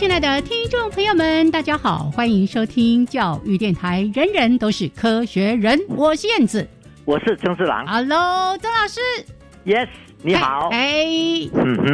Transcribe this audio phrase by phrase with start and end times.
[0.00, 4.10] 亲爱的听众朋友们，大家好，欢迎收听教育电台。
[4.14, 6.66] 人人都是科学人，我是燕子，
[7.04, 7.86] 我是曾志郎。
[7.86, 8.98] Hello，曾老师。
[9.66, 9.88] Yes，
[10.22, 10.70] 你好。
[10.72, 11.46] 哎，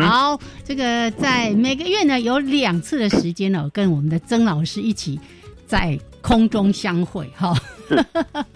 [0.03, 5.19] 好，这个在每个月呢有两次的时间呢，跟我们的曾老师一起
[5.67, 7.53] 在空中相会，哈。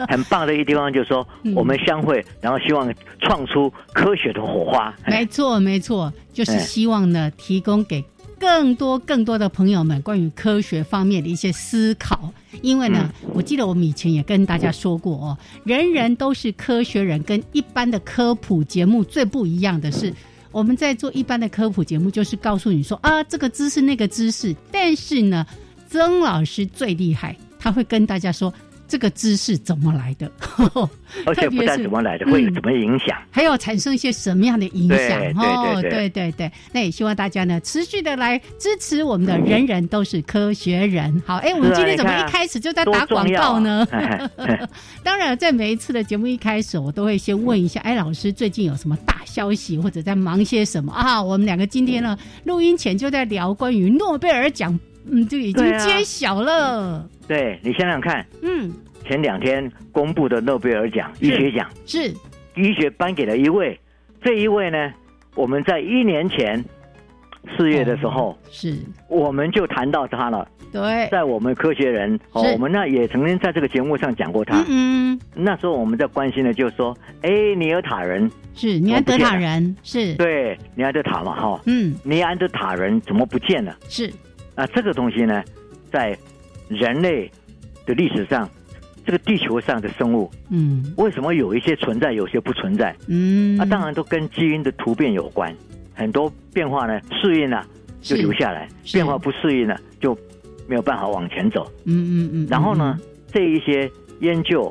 [0.09, 4.95] 很棒的一个地方，就是说我们相会，然后希望创出科学的火花。
[5.09, 8.05] 没错，没错，就是希望呢提供给。
[8.41, 20.11] 更多更多的朋友们关于科学方面的一些思考，因为呢，我记得我们以前也跟大家说过哦，人人都是科学人，跟一般的科普节目最不一样的是，
[20.51, 25.47] 我们在做一般的科普节目，就是告诉你说啊，这个知识那个知识，但是呢，
[25.87, 28.53] 曾老师最厉害，他会跟大家说。
[28.91, 30.29] 这个知识怎么来的？
[31.25, 33.17] 而且不但怎么来的，会有怎么影响？
[33.31, 35.21] 还要产生一些什么样的影响？
[35.37, 41.23] 哦，对对对，那也希望大家呢持续的来支持我们的人人都是科学人。
[41.25, 43.87] 好，哎，我们今天怎么一开始就在打广告呢？
[45.05, 51.23] 当然，在每一次的节目一开始，我都会先问一下，哎，老师最近有什么大消息，或者在忙些什么啊？
[51.23, 54.79] 我们两个今天呢，录音前就在聊关于诺贝尔奖。
[55.09, 57.09] 嗯，就已经揭晓了。
[57.29, 58.73] 对你想想看，嗯，
[59.07, 62.13] 前两天公布的诺贝尔奖医学奖是。
[62.57, 63.79] 医学颁给了一位，
[64.21, 64.93] 这一位呢，
[65.35, 66.63] 我们在一年前
[67.57, 68.77] 四月的时候是。
[69.09, 70.47] 我们就谈到他了。
[70.73, 74.65] 对，在我们科学人哦，我们那也曾经在这个节目上讲过他。
[74.69, 83.77] 嗯，那时候我们在关心的就是说，哎，尼尔塔人是尼安德塔人是，对，尼安德塔嘛，哈，嗯，尼安德塔人怎么不见了？
[83.89, 84.13] 是。
[84.61, 85.43] 那这个东西呢，
[85.91, 86.15] 在
[86.69, 87.31] 人类
[87.87, 88.47] 的历史上，
[89.07, 92.95] 这个地球上的生物，嗯，为什么有一些存在，有些不存在？
[93.07, 95.51] 嗯，那当然都跟基因的突变有关。
[95.95, 97.67] 很多变化呢，适应了
[98.03, 100.15] 就留下来；变化不适应了，就
[100.69, 101.67] 没有办法往前走。
[101.87, 102.47] 嗯嗯嗯。
[102.51, 103.01] 然后呢，
[103.33, 104.71] 这一些研究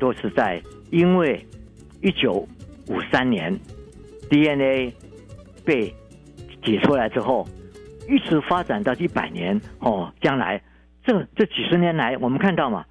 [0.00, 1.46] 都是在因为
[2.02, 2.44] 一九
[2.88, 3.56] 五三年
[4.28, 4.92] DNA
[5.64, 5.94] 被
[6.64, 7.46] 解出来之后。
[8.08, 10.62] 一直发展到一百年哦，将来
[11.04, 12.84] 这这几十年来，我们看到嘛，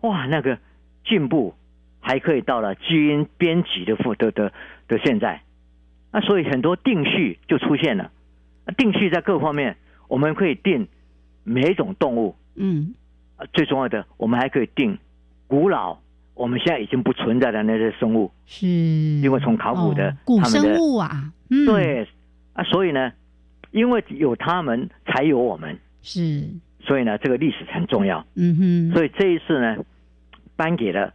[0.00, 0.58] 哇，那个
[1.04, 1.54] 进步
[2.00, 4.52] 还可以到了基因编辑的负的的
[4.88, 5.42] 的现在，
[6.10, 8.10] 那所以很多定序就出现了。
[8.76, 9.76] 定序在各方面，
[10.08, 10.86] 我们可以定
[11.44, 12.94] 每一种动物，嗯，
[13.52, 14.98] 最重要的，我们还可以定
[15.48, 15.98] 古老
[16.34, 21.32] 我们现在已经不存在的那些生物，是，因为从考古的古生物啊，
[21.66, 22.06] 对
[22.54, 23.12] 啊，所以呢。
[23.72, 26.46] 因为有他们，才有我们，是，
[26.80, 28.24] 所以呢，这个历史很重要。
[28.36, 29.76] 嗯哼，所以这一次呢，
[30.56, 31.12] 颁给了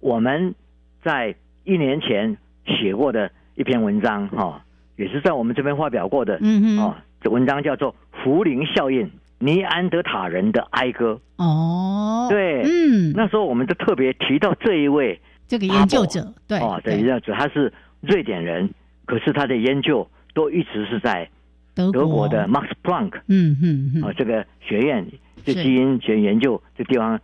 [0.00, 0.54] 我们
[1.02, 1.34] 在
[1.64, 4.64] 一年前写过的一篇文章，哈，
[4.96, 6.38] 也是在我们这边发表过的。
[6.42, 7.92] 嗯哼，哦，这文章叫做
[8.24, 11.20] 《福林效应：尼安德塔人的哀歌》。
[11.44, 18.68] 哦，对，嗯，那时候我们就特别提到这一位这个研究者，对，哦，这研究者他是瑞典人，
[19.06, 21.30] 可是他的研究都一直是在。
[21.74, 22.28] 德国。
[22.28, 25.04] 的 Max Planck，嗯嗯啊，这个学院
[25.44, 27.20] 就基因学研究这地方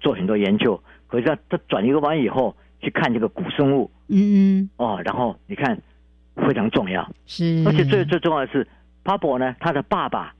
[0.00, 5.80] 做很多研究，可是他他转一个弯以后去看这个古生物，嗯嗯，哦，然后你看
[6.36, 8.68] 非常重要，是，而且最最重要的是，
[9.02, 10.34] 巴博呢，他的爸爸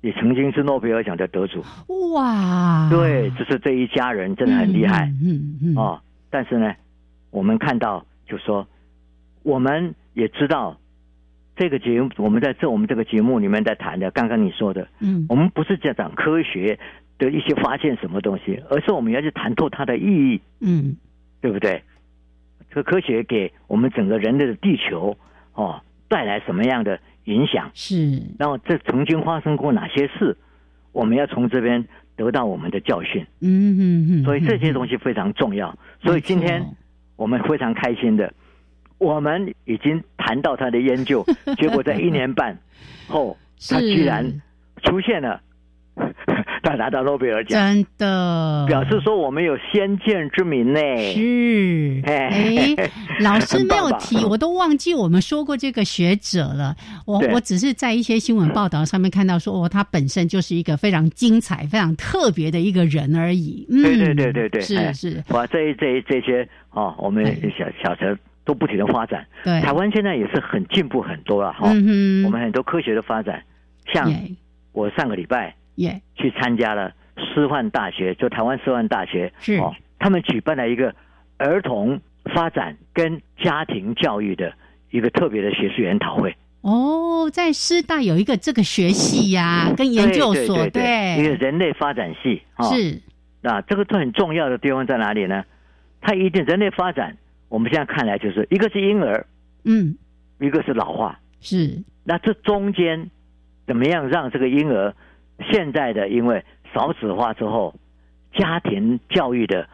[0.00, 1.62] 也曾经是诺贝尔奖的得主，
[2.14, 6.74] 哇，对，就是这一家人真的很厉害，嗯嗯，哦，但是呢，
[7.30, 8.66] 我们看到就说，
[9.42, 10.78] 我们也知道。
[11.56, 16.78] 这个节目，我们在这我们这个节目里面在谈的，刚刚你说的，嗯，我们不是在讲科学
[17.18, 20.96] 的一些发现什么东西，而是我们要去谈透它的意义，嗯，
[21.40, 21.82] 对不对？
[22.70, 25.16] 这个科学给我们整个人类的地球
[25.54, 27.70] 哦带来什么样的影响？
[27.72, 30.36] 是，然后这曾经发生过哪些事？
[30.90, 31.84] 我们要从这边
[32.16, 33.24] 得到我们的教训。
[33.40, 34.24] 嗯嗯嗯。
[34.24, 35.76] 所以这些东西非常重要。
[36.02, 36.64] 所以今天
[37.16, 38.32] 我们非常开心的，
[38.98, 41.24] 我们已经谈到他的研究，
[41.58, 42.56] 结果在一年半
[43.08, 43.36] 后，
[43.68, 44.24] 他居然
[44.82, 45.40] 出现了。
[46.64, 50.80] 他拿到诺贝尔奖，真的表示说我们有先见之明呢。
[51.12, 52.74] 是， 哎，
[53.20, 56.74] 老师没有提，我都忘记我们说过这个学者了。
[57.06, 63.64] 我我只是在一些新闻报道上面看到说，哦，他本身就是一个非常精彩、非常特别的一个人而已。
[63.70, 65.22] 对对对对对，是是。
[65.28, 67.24] 哇，这这这些哦，我们
[67.56, 69.26] 小小陈都不停的发展。
[69.42, 71.68] 对，台湾现在也是很进步很多了哈。
[71.68, 73.42] 我们很多科学的发展，
[73.92, 74.12] 像
[74.72, 75.54] 我上个礼拜。
[75.76, 80.94] 也去参加了师范大学，就台湾师范大学是哦，他们举办了一个
[81.36, 82.00] 儿童
[82.32, 84.52] 发展跟家庭教育的
[84.92, 86.36] 一个特别的学术研讨会。
[86.60, 93.02] 哦，在师大有一个这个学系呀，跟研究所对，一个人类发展系哦是
[93.40, 95.42] 那这个都很重要的地方在哪里呢？
[96.00, 97.16] 它一定人类发展，
[97.54, 99.28] 我们现在看来就是一个是婴儿，
[99.62, 99.96] 嗯，
[100.40, 103.08] 一个是老化，是那这中间
[103.64, 104.92] 怎么样让这个婴儿？
[105.52, 107.72] 现在的因为少子化之后，
[108.36, 109.68] 家庭教育的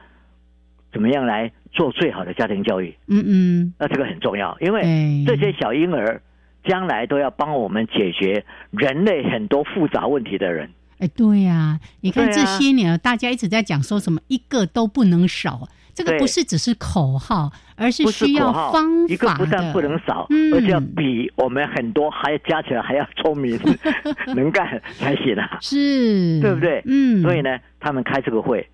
[0.92, 2.94] 怎么样来做最好的家庭教育？
[3.06, 6.20] 嗯嗯，那这个很重要，因为这些小婴儿
[6.64, 10.68] 将来都要帮我们解决人类很多复杂问题的人。
[10.98, 15.66] 哎，对呀，你看这些年大家一直在讲说什么一个都不能少。
[16.04, 23.58] 这个不是只是口号，而是需要方法一个不但不能少，而且要比我们很多还要加起来还要聪明、
[24.34, 25.58] 能干才行啊！
[25.60, 26.82] 是，对不对？
[26.86, 27.22] 嗯。
[27.22, 28.68] 所以呢，他们开这个会，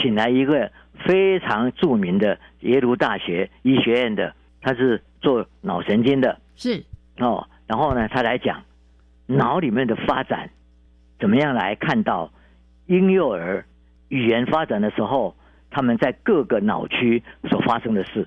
[0.00, 0.70] 请来一个
[1.06, 6.82] 非常著名的耶鲁大学医学院的，他是做脑神经的，是
[7.18, 7.46] 哦。
[7.66, 8.62] 然后呢，他来讲
[9.26, 10.50] 脑里面的发展，
[11.18, 12.30] 怎么样来看到
[12.86, 13.64] 婴幼儿
[14.08, 15.34] 语言发展的时候。
[15.76, 18.26] 他们在各个脑区所发生的事，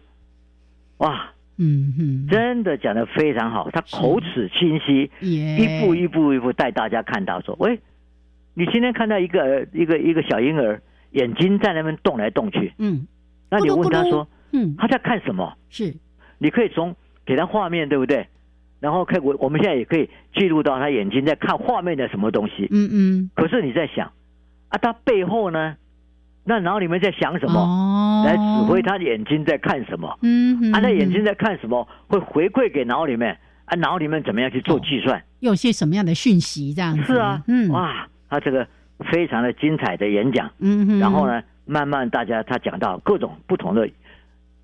[0.97, 7.79] 哇，嗯嗯，真的讲的非常好，他口齿清晰，一步一步一步带大家看到说，喂，
[8.53, 10.79] 你今天看到一个一个一个小婴儿
[11.13, 13.07] 眼睛在那边动来动去，嗯，
[13.49, 15.57] 那你问他说，嗯，他在看什么？
[15.71, 15.95] 是，
[16.37, 18.27] 你可以从给他画面，对不对？
[18.79, 23.31] 然后看我我们现在也可以记录到他眼睛在看画面的什么东西，嗯嗯。
[23.33, 24.11] 可是你在想
[24.67, 25.75] 啊，他背后呢？
[26.43, 30.17] 那脑里面在想什么，来指挥他眼睛在看什么？
[30.23, 33.75] 嗯，他的眼睛在看什么，会回馈给脑里面啊？
[33.77, 35.23] 脑里面怎么样去做计算？
[35.41, 36.73] 有些什么样的讯息？
[36.73, 38.67] 这样子是啊，嗯，哇，他这个
[39.11, 43.87] 非常的精彩的演讲，嗯，然后呢，慢慢大家他讲到各种不同的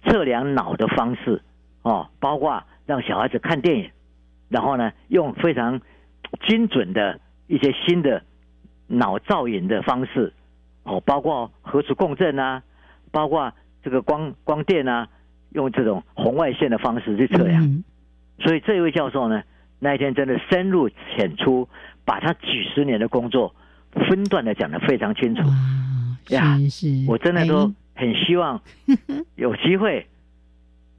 [0.05, 1.41] 测量脑的方式
[1.83, 3.89] 哦，包括让小孩子看电影，
[4.49, 5.79] 然后呢，用非常
[6.47, 8.23] 精准的一些新的
[8.87, 10.33] 脑造影的方式。
[10.85, 12.63] 哦，包括核磁共振啊，
[13.11, 13.51] 包括
[13.83, 15.07] 这个光光电啊，
[15.51, 17.83] 用这种红外线的方式去测量。
[18.39, 19.43] 所以这位教授呢，
[19.79, 21.67] 那一天真的深入浅出，
[22.05, 23.53] 把他几十年的工作
[24.07, 25.41] 分段的讲的非常清楚。
[26.29, 26.57] 呀，
[27.07, 28.61] 我真的都很希望
[29.35, 30.07] 有机会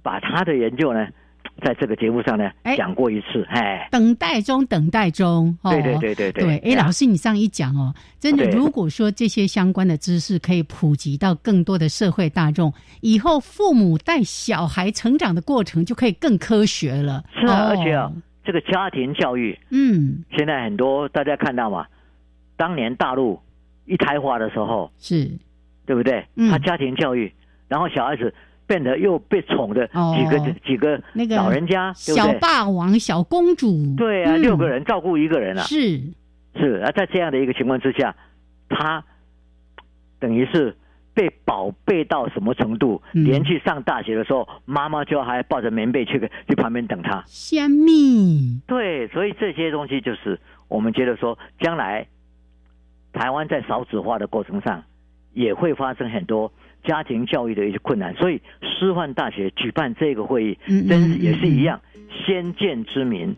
[0.03, 1.09] 把他的研究呢。
[1.65, 17.25] 在这个节目上呢，讲过一次，哎，等待中，等待中，对对对对对，哎，老师，你这样一讲哦，真的，如果说这些相关的知识可以普及到更多的社会大众，以后父母带小孩成长的过程就可以更科学了。
[17.33, 18.13] 是啊，而且啊，
[18.45, 21.87] 这个家庭教育，嗯，现在很多大家看到嘛，
[22.59, 23.41] 当年大陆
[23.87, 25.31] 一胎化的时候，是，
[25.87, 26.23] 对不对？
[26.51, 27.33] 他家庭教育，
[27.67, 28.35] 然后小孩子。
[28.67, 36.01] 变得又被宠的几个几个那个老人家，小霸王、小公主，对啊，六个人照顾一个人啊，是
[36.57, 38.17] 是啊，在这样的一个情况之下，
[38.69, 39.05] 他
[40.19, 40.77] 等于是
[41.15, 43.01] 被宝贝到什么程度？
[43.13, 46.19] 连去上大学的时候，妈妈就还抱着棉被去
[46.49, 47.23] 去旁边等他。
[47.27, 52.07] 香蜜对，所以这些东西就是我们觉得说，将来
[53.13, 54.83] 台湾在少子化的过程上，
[55.35, 56.53] 也会发生很多。
[56.87, 61.81] 家庭教育的一些困难，所以师范大学举办这个会议，真也是一样，
[62.25, 63.35] 先见之明，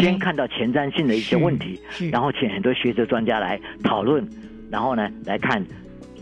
[0.00, 1.78] 先看到前瞻性的一些问题，
[2.10, 4.26] 然后请很多学者专家来讨论，
[4.70, 5.62] 然后呢来看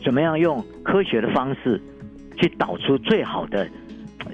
[0.05, 1.81] 怎么样用科学的方式
[2.37, 3.69] 去导出最好的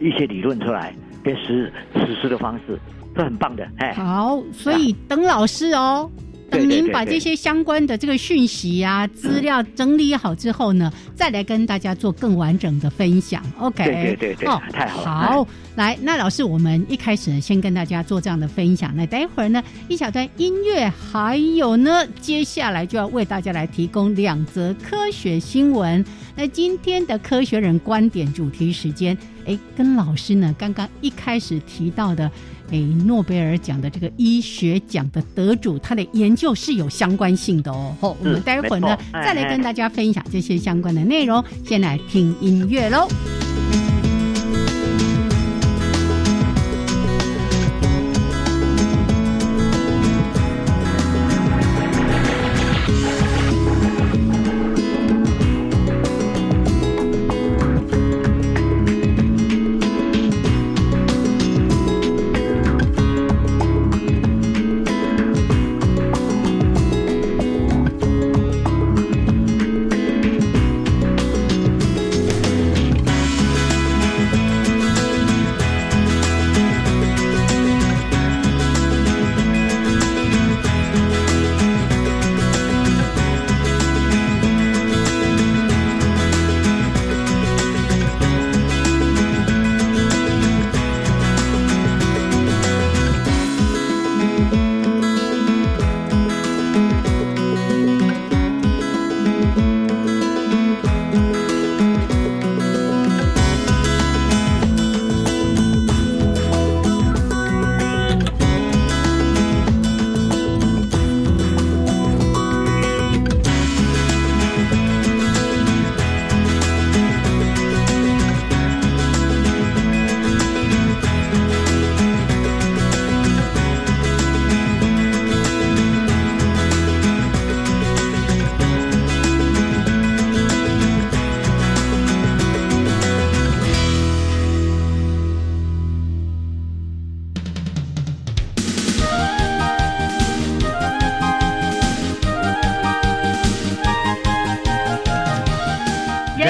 [0.01, 2.79] 一些理论出来，跟实实施的方式，
[3.15, 3.69] 都很棒的。
[3.79, 6.11] 哎，好，所以等老师哦。
[6.51, 13.43] 等您把这些相关的这个讯息啊、资料整理好之后呢，再来跟大家做更完整的分享。
[13.59, 15.07] OK，对对对，哦，太好了。
[15.07, 18.95] 好，来，那老师，我们一开始呢，先跟大家做这样的分享。
[18.97, 26.05] 那待会儿呢，一小段音乐，还有呢，接下来就要为大家来提供两则科学新闻。
[26.37, 32.31] 那今天的科学人观点主题时间，哎，跟老师呢刚刚一开始提到的。
[32.71, 37.95] 诶，诺贝尔奖的这个医学奖的得主，他的研究是有相关性的哦。
[38.01, 41.45] 好，我们待会儿呢再来跟大家分享这些相关的内容。
[41.65, 43.09] 先来听音乐喽。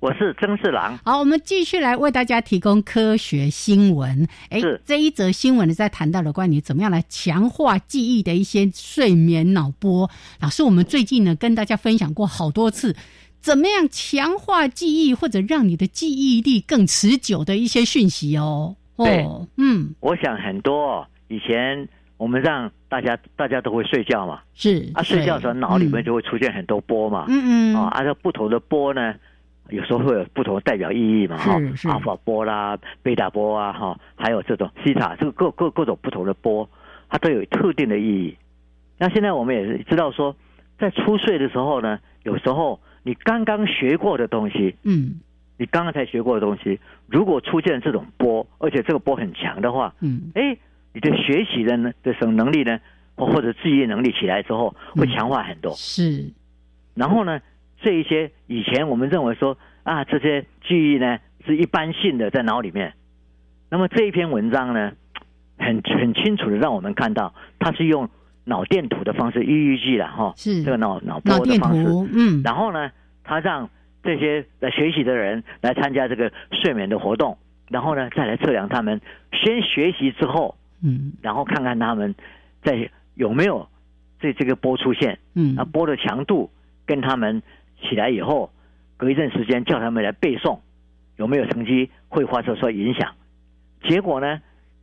[0.00, 0.96] 我是曾四郎。
[1.04, 4.28] 好，我们继续来为大家提供科学新闻。
[4.48, 10.08] 哎，这一则新闻呢，在谈到了关于怎么样来强化记忆的一些睡眠脑波。
[10.40, 12.94] 老师，我们最近呢跟大家分享过好多次，
[13.40, 18.76] 怎么样强化记忆或者让你的记忆力更持久的一些讯息哦。
[18.96, 19.26] 对，
[19.56, 21.88] 嗯，我想很多以前
[22.18, 29.12] 我们让大家大家都会睡觉嘛，是啊，睡觉的时候脑里面就会出现很多波嘛，嗯嗯，啊，按照不同的波呢。
[29.70, 36.68] 有时候会有不同的代表意义嘛，哈，阿尔法波啦、贝塔波啊，哈，还有这种西塔，这个各各各种不同的波，
[37.08, 38.36] 它都有特定的意义。
[38.96, 40.34] 那现在我们也是知道说，
[40.78, 45.20] 在初睡的时候呢，有时候你刚刚学过的东西，嗯，
[45.58, 50.56] 你刚刚才学过的东西，如果出现这种波，而且这个波很强的话，嗯，哎，
[50.94, 52.80] 你的学习的呢的什么能力呢，
[53.16, 55.72] 或或者记忆能力起来之后，会强化很多。
[55.74, 56.32] 是，
[56.94, 57.38] 然后呢？
[57.80, 62.94] 这一些以前我们认为说啊，这些记忆呢是一般性的在脑里面。
[63.70, 64.92] 那么这一篇文章呢，
[65.58, 68.08] 很很清楚的让我们看到，它是用
[68.44, 71.86] 脑电图的方式，EEG 记了哈，是这个脑脑波的方式。
[72.12, 72.42] 嗯。
[72.42, 72.90] 然后呢，
[73.22, 73.70] 他让
[74.02, 79.00] 这些来学习的人来参加这个睡眠的活动，然后呢再来测量他们
[79.32, 82.14] 先学习之后，嗯，然后看看他们
[82.62, 83.68] 在有没有
[84.18, 86.50] 这这个波出现，嗯，啊波的强度
[86.84, 87.42] 跟他们。
[87.82, 88.50] 起来以后，
[88.96, 90.58] 隔一阵时间叫他们来背诵，
[91.16, 93.14] 有没有成绩会发生说影响？
[93.84, 94.40] 结果呢，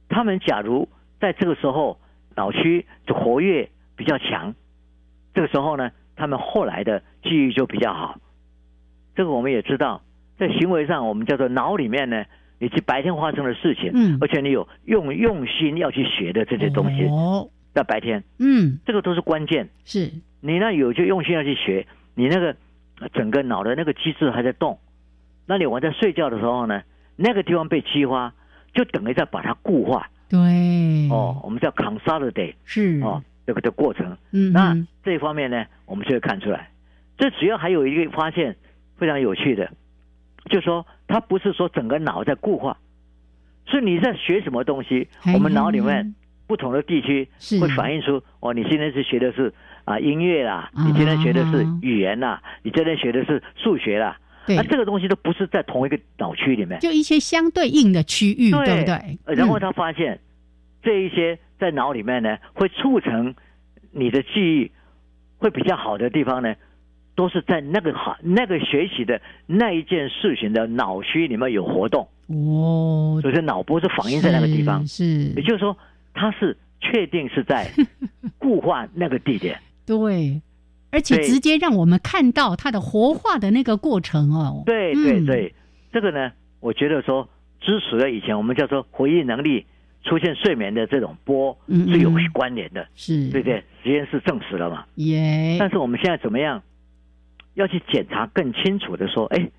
[0.08, 0.88] 他们假如
[1.20, 2.00] 在这个时候
[2.36, 4.56] 脑区就活跃比较强，
[5.34, 8.18] 这个时候呢，他们后来的记忆就比较好。
[9.16, 10.02] 这个我们也知道，
[10.38, 12.24] 在行为上我们叫做脑里面呢，
[12.60, 19.70] 以及白天发生的事情，嗯，而且你有用用心要去学的这些东西，哦，在白天，嗯，这个都是关键。
[19.84, 20.10] 是
[20.40, 22.56] 你那有就用心要去学，你那个。
[23.14, 24.80] 整个脑的那个机制还在动，
[25.46, 26.82] 那你我在睡觉的时候呢，
[27.16, 28.34] 那个地方被激发，
[28.74, 30.10] 就等于在把它固化。
[30.28, 30.40] 对，
[31.10, 33.00] 哦，我们叫 consolidate，是。
[33.02, 34.18] 哦，这个的过程。
[34.32, 36.70] 嗯，那这一方面呢，我们就会看出来。
[37.18, 38.56] 这主要还有一个发现
[38.98, 39.72] 非常有趣的，
[40.50, 42.78] 就说它不是说整个脑在固化，
[43.68, 46.16] 所以你在学什么东西，我们脑里面
[46.48, 47.30] 不同的地区
[47.62, 49.54] 会反映出哦，你今天是学的是
[49.86, 54.20] 啊音乐啦，你今天学的是语言啦，你今天学的是数学啦。
[54.48, 59.18] 那这个东西都不是在同一个脑区里面，就一些相对应的区域，对不对？
[59.36, 60.20] 然后他发现
[60.84, 63.34] 这一些在脑里面呢，会促成
[63.92, 64.72] 你的记忆
[65.38, 66.54] 会比较好的地方呢，
[67.16, 72.08] 都是在那个好那个学习的那一件事情的脑区里面有活动。
[72.28, 75.76] 哦，所以说脑波是反映在那个地方，是，也就是说
[76.14, 77.68] 它是确定是在
[78.38, 80.42] 固化那个地点，对。
[80.92, 84.64] 而且直接让我们看到它的活化的那个过程哦。
[84.66, 85.54] 对对对，
[85.92, 87.28] 这个呢，我觉得说
[87.60, 89.66] 支持了以前我们叫做回忆能力
[90.04, 93.62] 出现睡眠的这种波是有关联的，是对不对？
[93.84, 94.86] 实验室证实了嘛？
[94.96, 95.58] 耶！
[95.60, 96.64] 但是我们现在怎么样
[97.56, 99.50] 要去检查更清楚的说，哎，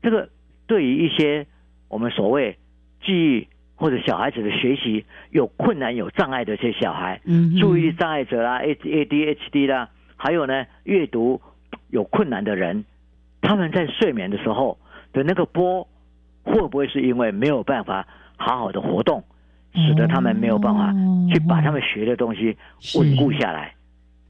[0.00, 0.28] 这个
[0.68, 1.44] 对于一些
[1.88, 2.56] 我们所谓
[3.04, 9.88] 记忆或者小孩子的学习有困难、有障碍的这些小孩，嗯，注意力障碍者啦，A A D H D 啦。
[10.16, 11.40] 还有呢，阅读
[11.88, 12.84] 有困难的人，
[13.42, 14.78] 他们在睡眠的时候
[15.12, 15.86] 的那个波，
[16.44, 19.22] 会不会是因为没有办法好好的活动，
[19.74, 20.94] 使得他们没有办法
[21.32, 22.56] 去把他们学的东西
[22.96, 23.74] 稳固下来？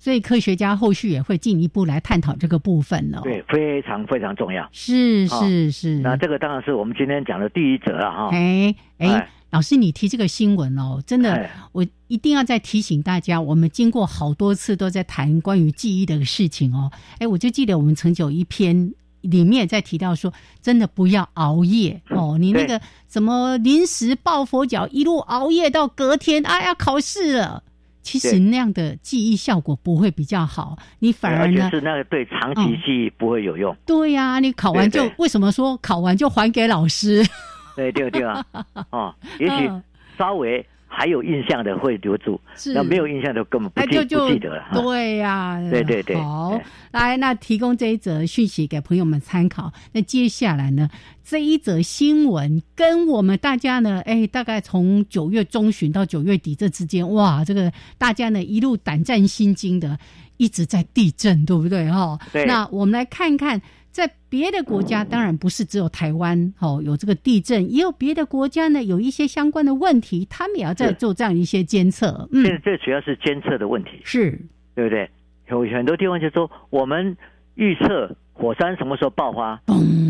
[0.04, 3.22] 所以科学家后续也会进一步来探讨这个部分了。
[3.22, 4.68] 对，非常非常重要。
[4.70, 5.98] 是是是。
[6.00, 8.28] 那这个当然是我们今天讲的第一则了哈。
[8.30, 9.26] 哎哎。
[9.48, 16.90] 老师，你提这个新闻哦，真的，我一定要再提醒大家，我们经过好多次都在谈关于记忆的事情哦。
[17.18, 22.36] 哎，我就记得我们曾经有一篇里面在提到说，真的不要熬夜哦。
[22.36, 27.62] 你那个怎么临时抱佛脚，一路熬夜到隔天啊呀考试了，
[28.04, 33.74] 其实那样的记忆效果不会比较好，你反而呢是那个对长期记忆不会有用。
[33.84, 37.24] 对呀，你考完就为什么说考完就还给老师？
[37.74, 38.44] 对对对啊，
[38.90, 39.68] 哦，也许
[40.16, 40.64] 稍微
[40.96, 42.40] 还有印象的会留住，
[42.74, 44.64] 那没有印象的根本不记不记得了。
[44.72, 46.16] 对呀，对对对。
[46.16, 46.60] 好，
[46.92, 49.72] 来，那提供这一则讯息给朋友们参考。
[49.92, 50.88] 那接下来呢，
[51.24, 59.98] 这一则新闻跟我们大家呢，哎，大概从九月中旬到九月底这之间，哇，这个大家呢一路胆战心惊的，
[60.36, 61.90] 一直在地震，对不对？
[61.90, 62.46] 哈，对。
[62.46, 63.60] 那我们来看看。
[63.94, 72.28] 在别的国家，当然不是只有台湾哦，有这个地震，也有别的国家呢，有一些相关的问题，他们也要在做这样一些监测。
[72.32, 74.32] 嗯，这这主要是监测的问题，是
[74.74, 75.08] 对不对？
[75.48, 77.16] 有很多地方就说，我们
[77.54, 79.62] 预测火山什么时候爆发，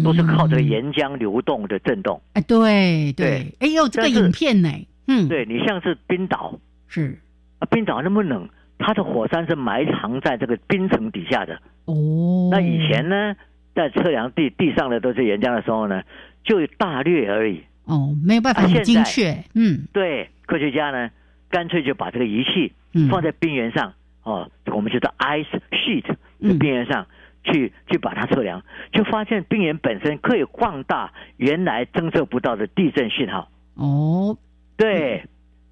[0.03, 2.19] 都是靠这个岩浆流动的震动。
[2.33, 4.71] 哎，对对，哎呦，这个影片呢？
[5.09, 7.19] 嗯，对你像是冰岛，是
[7.59, 11.61] 啊，冰岛那么冷，它的火山是埋藏在这个冰层底下的。
[11.85, 13.37] 哦，那以前呢？
[13.75, 16.03] 在测量地地上的都是岩浆的时候呢，
[16.45, 17.63] 就大略而已。
[17.85, 19.45] 哦，没有办法很精确。
[19.55, 21.11] 嗯，对，科学家呢，
[21.51, 22.73] 干脆就把这个仪器
[23.11, 27.07] 放在冰原上，哦，我们叫做 ice sheet 的冰原上
[27.43, 33.51] 去去把它测量，就发现冰原本身可以放大原来侦测不到的地震信号。
[33.75, 34.39] 哦，
[34.79, 35.25] 对，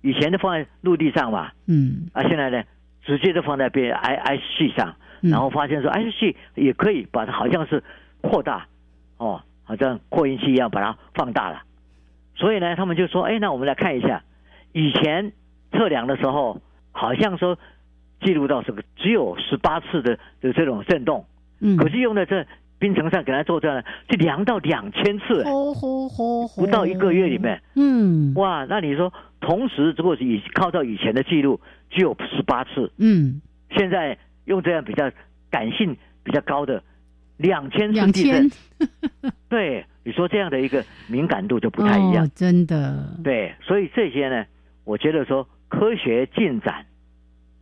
[0.02, 2.62] 以前都放在陆地上嘛，嗯，啊，现在呢，
[3.04, 4.96] 直接都放在冰 ice sheet 上。
[5.22, 7.82] 然后发现说，I C 也可以把它好像是
[8.20, 8.66] 扩大，
[9.18, 11.62] 哦，好像扩音器一样把它放大了。
[12.34, 14.24] 所以呢，他们就说，哎，那我们来看一下，
[14.72, 15.32] 以前
[15.70, 17.56] 测量的时候，好像说
[18.20, 21.24] 记录到这个只有十八次的的这种震动，
[21.60, 22.44] 嗯，可是用在这
[22.78, 25.44] 冰层上给它做这样，就量到两千次，
[26.56, 33.40] 不到一个月里面，嗯，哇，那你说，同时如果是以靠到以前的记录，只有十八次，嗯，
[33.76, 34.18] 现在。
[34.44, 35.10] 用这样比较
[35.50, 36.82] 感性比较高的
[37.36, 38.50] 两千次地震，
[39.48, 43.16] 对你说这样的一个敏感度就不太一样，真的。
[43.22, 44.44] 对，所以这些呢，
[44.84, 46.86] 我觉得说科学进展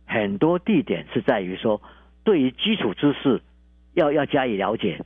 [0.05, 1.81] 很多地点是在于说，
[2.23, 3.41] 对于基础知识
[3.93, 4.99] 要要加以了解，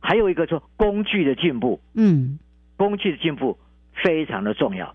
[0.00, 2.38] 还有一个说工具的进步，嗯，
[2.76, 3.58] 工具的进步
[4.04, 4.94] 非常的重要，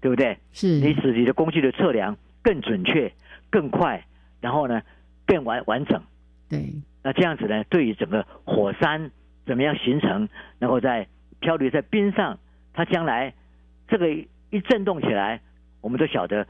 [0.00, 0.38] 对不对？
[0.52, 3.12] 是你使你的工具的测量更准确、
[3.50, 4.04] 更快，
[4.40, 4.82] 然后呢？
[5.26, 6.00] 变完完整，
[6.48, 7.64] 对，那这样子呢？
[7.64, 9.10] 对于整个火山
[9.44, 10.28] 怎么样形成，
[10.60, 11.08] 然后再
[11.40, 12.38] 漂流在冰上，
[12.72, 13.34] 它将来
[13.88, 14.08] 这个
[14.50, 15.40] 一震动起来，
[15.80, 16.46] 我们都晓得，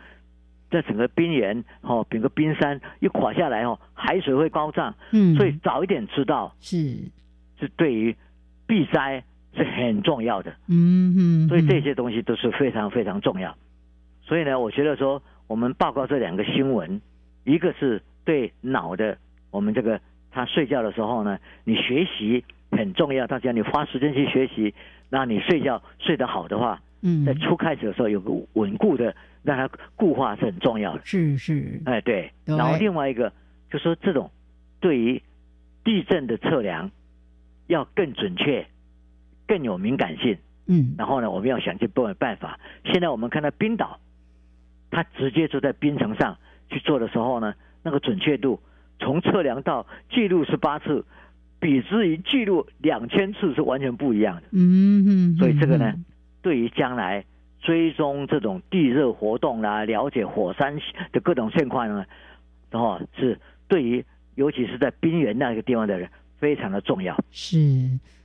[0.71, 6.77] 在整个冰原哦，整个冰山一垮下来哦，海水会高涨，嗯，所以早一点知道是
[7.59, 8.15] 是对于
[8.67, 13.57] 避灾是很重要的，嗯嗯，所以这些东西都是非常非常重要。
[14.23, 17.01] 所以呢，我觉得说我们报告这两个新闻，
[17.45, 18.03] 一个是。
[18.27, 19.17] 对脑的，
[19.51, 19.99] 我们这个
[20.31, 23.27] 他睡觉的时候呢，你学习很重要。
[23.27, 24.75] 大家你花时间去学习，
[25.09, 31.01] 那你睡觉睡得好的话，嗯，在初开始的时候有个稳固的让它固化是很重要的。
[31.05, 32.33] 是是，哎对。
[32.45, 33.33] 然后另外一个
[33.71, 34.31] 就说这种
[34.81, 35.23] 对于
[35.85, 36.91] 地震的测量
[37.69, 38.67] 要更准确，
[39.47, 40.37] 更有敏感性。
[40.67, 40.97] 嗯。
[40.99, 42.59] 然后呢，我们要想尽各种办法。
[42.85, 44.01] 现在我们看到冰岛，
[44.91, 46.37] 它直接就在冰层上
[46.69, 47.55] 去做的时候呢，
[47.87, 48.61] 那个准确度
[48.99, 51.05] 从测量到记录十八次。
[51.59, 54.43] 比之于记录两千次是完全不一样的。
[54.53, 55.37] 嗯嗯。
[55.39, 55.95] 所以这个呢，
[56.43, 57.25] 对于将来
[57.61, 60.79] 追踪这种地热活动啦，了解火山
[61.13, 62.05] 的各种现况呢，
[62.71, 66.07] 然后是对于尤其是在冰原那个地方的人
[66.39, 67.17] 非常的重要。
[67.31, 67.57] 是。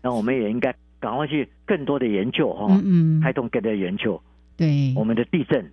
[0.02, 2.84] 那我们也应该赶快去更多的研究哈，嗯
[3.20, 4.22] 嗯，开动更多的研究。
[4.58, 4.94] 对。
[4.94, 5.72] 我们的地震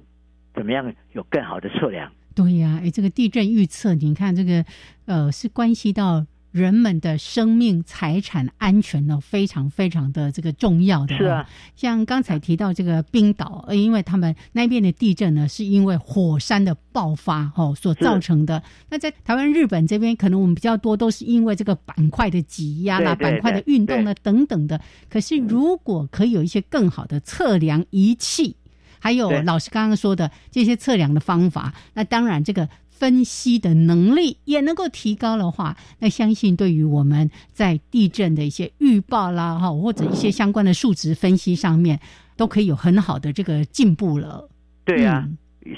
[0.55, 2.09] 怎么样有更好的测量？
[2.39, 4.65] 对呀，哎，这个地震预测，你看这个
[5.07, 6.25] 呃，是关系到。
[6.51, 11.15] 人们的生命财产安全呢，非常非常的这个重要的。
[11.15, 11.47] 是啊，
[11.77, 18.63] 像刚才提到这个冰岛，呃，因为他们那边的地震呢，是因为火山的爆发哦所造成的。
[18.89, 24.81] 那在台湾、日本这边，可能我们比较多都是因为这个板块的挤压啦、板块的运动呢等等的。
[25.11, 28.57] 可是如果可以有一些更好的测量仪器，
[28.99, 32.69] 还有老师刚刚说的这些测量的方法，那当然这个。
[32.99, 42.01] 分析的能力也能够提高的话，那相信对于我们在地震的一些预报啦，哈，或者一些相关的数值分析上面，
[42.37, 44.49] 都可以有很好的这个进步了。
[44.85, 45.29] 对呀，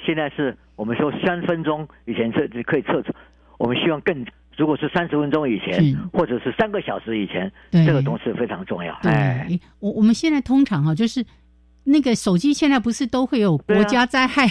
[0.03, 3.13] 现在是我们说三分钟以前测可以测出，
[3.59, 4.25] 我们希望更，
[4.57, 8.99] 如果是三十分钟以前，或者是三个小时以前，这个东西非常重要。
[9.03, 11.23] 对，我我们现在通常哈，就是
[11.85, 14.51] 那个手机现在不是都会有国家灾害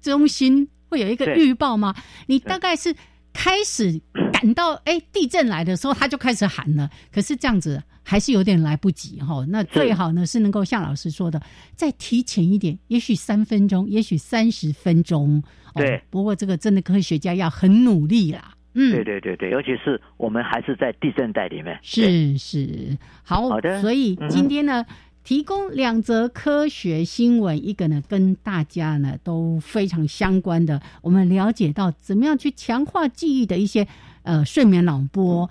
[0.00, 0.68] 中心。
[0.90, 1.94] 会有一个预报吗？
[2.28, 2.96] 你大概是
[3.34, 4.00] 开始
[4.32, 6.88] 感到哎地震来的时候，他就开始喊了。
[7.12, 9.44] 可是这样子还是有点来不及哈。
[9.50, 11.38] 那最好呢是能够像老师说的，
[11.74, 15.42] 再提前一点，也许三分钟，也许三十分钟。
[15.74, 16.02] 对。
[16.08, 18.54] 不过这个真的科学家要很努力啦。
[18.72, 18.94] 嗯。
[18.94, 21.78] 对对对对，尤其是我们还是在地震带里面。
[21.82, 23.46] 是是，好。
[23.46, 23.82] 好的。
[23.82, 24.82] 所以今天呢。
[25.28, 33.86] 提供两则科学新闻，一个呢跟大家呢都非常相关的，我们了解到怎么样去强化记忆的一些
[34.22, 35.50] 呃睡眠脑波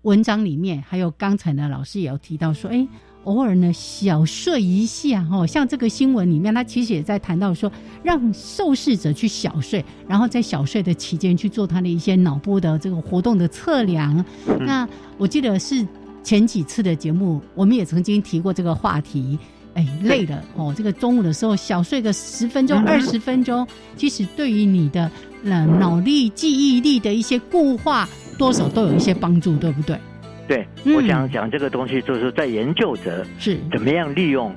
[0.00, 2.88] 文章里面，还有刚才呢老师也有提到说，哎，
[3.24, 7.70] 偶尔呢小睡一下哦，像这个新闻里面，他其实也在谈到说，
[8.02, 14.24] 让受试者去小睡，然后在小睡的期间去做他的一些脑波的这个活动的测量。
[14.60, 14.88] 那
[15.18, 15.86] 我记得是。
[16.28, 19.38] 前几次的节目，我们也曾经提过这个话题。
[19.72, 25.10] 哎，累了哦，这个中午的时候小睡个十分钟、二十分钟，其实对于你的
[25.42, 29.98] 呃脑力、记忆力的一些固化，多少都有一些帮助，对不对？
[30.46, 34.54] 对，我想讲这个东西，就是在研究者是怎么样利用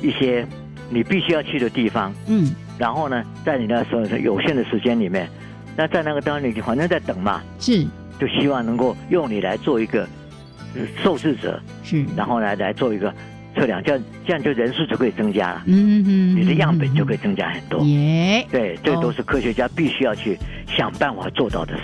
[0.00, 0.46] 一些
[0.90, 5.28] 你必须要去的地方，嗯，然后呢，在你那时候有限的时间里面，
[5.76, 7.84] 那在那个当中你反正在等嘛，是，
[8.20, 10.06] 就希望能够用你来做一个。
[11.02, 13.12] 受试者是，然后呢来做一个
[13.54, 21.82] 测量，这样这样就人数就可以增加了，嗯嗯，你的样本就可以增加很多，耶，对，这都是科学家必须要去想办法做到的事。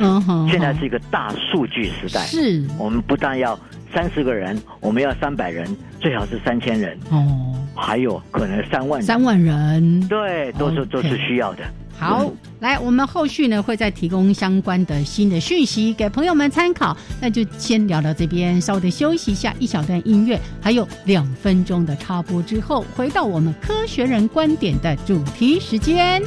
[0.50, 2.64] 现在是一个大数据时代，是。
[2.78, 3.58] 我们不但要
[3.92, 5.66] 三十个人，我们要三百人，
[6.00, 11.64] 最好是三千人，哦，还有可能三万三万人，对，都是都是需要的。
[11.98, 12.30] 好，
[12.60, 16.96] 来，我们后续呢会再提供相关的新的讯息给朋友们参考。
[17.20, 26.22] 那就先聊到这边，稍微休息一下，一小段音乐，还有两分钟的插播之后，回到我们科学人观点的主题时间。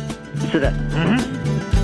[0.52, 1.79] 是的，嗯。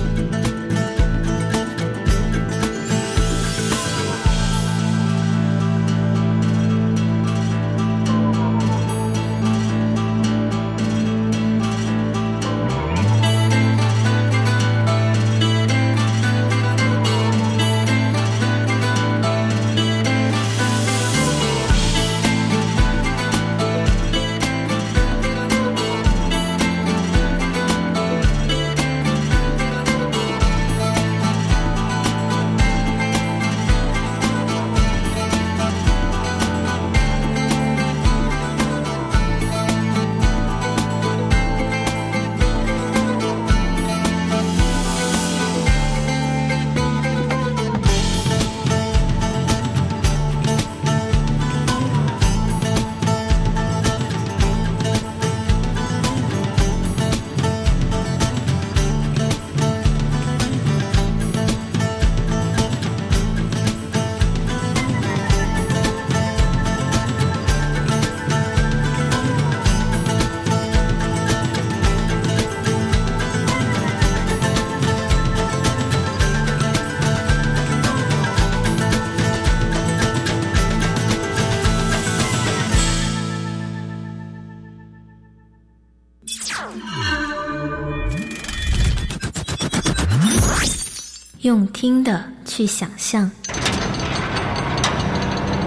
[91.76, 93.30] 听的去想象，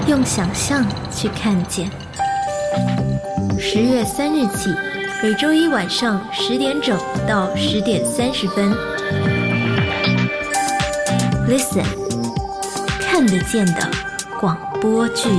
[0.07, 1.87] 用想象去看见。
[3.59, 4.73] 十月三日起，
[5.21, 8.73] 每周一晚上十点整到十点三十分
[11.47, 11.85] ，Listen，
[12.99, 13.87] 看得见的
[14.39, 15.29] 广播剧。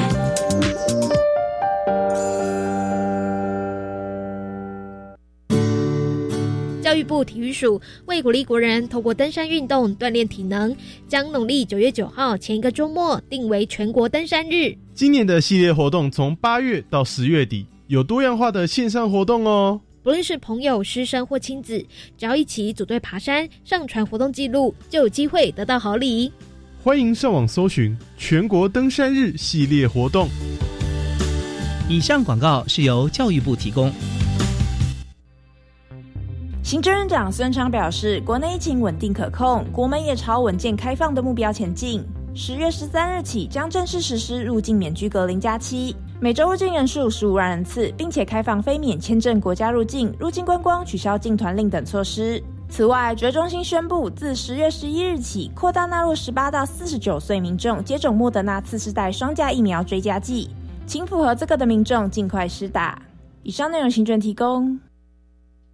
[7.21, 10.75] 部体育署为鼓励国人透过登山运动锻炼体能，
[11.07, 14.75] 将农历九月九号前一个周末定为全国登山日。
[14.95, 19.79] 今年的系列活动从八月到十月底，有多样化的线上活动哦。
[20.03, 21.85] 不论是朋友、师生或亲子，
[22.17, 26.33] 只要一起组队爬山，上传活动记录，就有机会得到好礼。
[26.83, 30.27] 欢迎上网搜寻全国登山日系列活动。
[31.87, 33.93] 以上广告是由教育部提供。
[36.71, 42.01] 行政院长孙昌表示，国内疫情稳定可控，国门也朝稳健开放的目标前进。
[42.33, 52.41] 十月十三日起，将正式实施入境免居隔离加七，每周入境人数十五万人次，并且开放非免签证国家入境、入境观光、取消进团令等措施。
[52.69, 60.49] 此外，绝中心宣布，自十月十一日起，扩大纳入十八到四十九岁民众接种莫德纳次世代双价疫苗追加剂，
[60.87, 62.97] 请符合资格的民众尽快施打。
[63.43, 64.79] 以上内容，行政提供。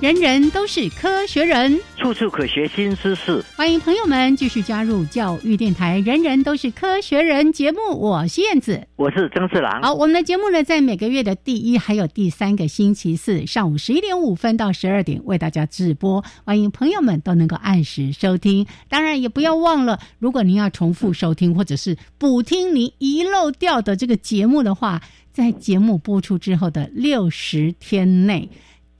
[0.00, 3.44] 人人都是科学人，处处可学新知识。
[3.56, 5.98] 欢迎朋友们继续加入教育电台。
[5.98, 9.82] 人人都是科学人节目，我是燕子，我是曾志郎。
[9.82, 16.24] 好，我们的节目呢，在每个月的第一还有第三个星期四上午十一点五分到十二点为大家直播。
[16.44, 18.68] 欢迎朋友们都能够按时收听。
[18.88, 28.48] 当然，也不要忘了，如果您要重复收听或者是补听您遗漏掉的这个节目的话，在节目播出之后的六十天内。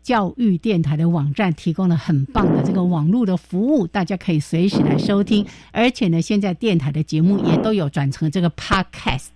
[0.09, 5.45] 教育电台的网站提供了很棒的这个网络的服务，大家可以随时来收听。
[5.71, 9.27] 而且呢，现在电台的节目也都有转成这个 podcast，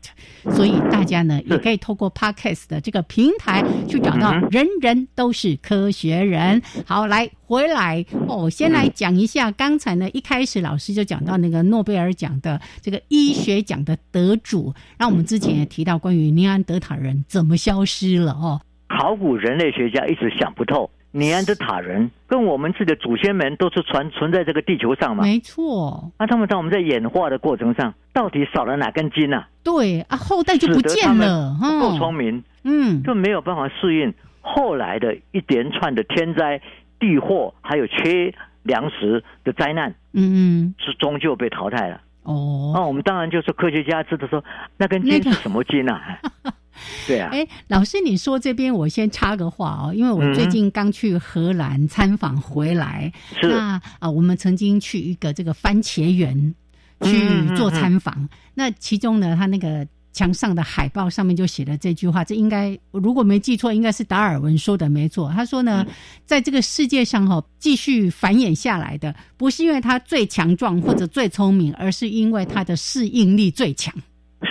[0.57, 6.63] 所以大家呢也可以透过 podcast 的这个平台去找到人人都是科学人。
[6.87, 18.59] 好，来回来哦，先来讲一下刚才呢一开始老师就讲到那个诺贝尔奖的这个医学奖的得主，那我们之前也提到关于尼安德塔人怎么消失了哦。
[18.99, 25.23] 考古人类学家一直想不透，尼安德塔人跟我们自己的祖先们都是存存在这个地球上嘛？
[25.25, 26.13] 没错。
[26.19, 29.45] 那他们在我们在演化的过程上，到底少了哪根筋呢？
[29.65, 31.57] 对啊，后代就不见了。
[31.59, 36.61] 不够聪明，嗯，就没有办法适应后来的一连串的天灾、
[37.01, 39.95] 地祸，还有缺粮食的灾难。
[40.13, 42.01] 嗯嗯，是终究被淘汰了。
[42.25, 44.45] 哦，那我们当然就是科学家知道说，
[44.77, 45.99] 那根筋是什么筋呢？
[47.07, 56.55] 对啊，哎，老师，你说这边我先插个话哦，因为我最近刚去荷兰参访回来，那啊，我们曾经去一个这个番茄园
[57.03, 65.33] 去做参访，那其中呢，他那个墙上的海报上面就写了这句话，这应该如果没记错，应该是达尔文说的没错。
[65.35, 65.87] 他说呢，
[66.27, 73.93] 在这个世界上哈，继续繁衍下来的，不是因为他最强壮或者最聪明，而是因为他的适应力最强。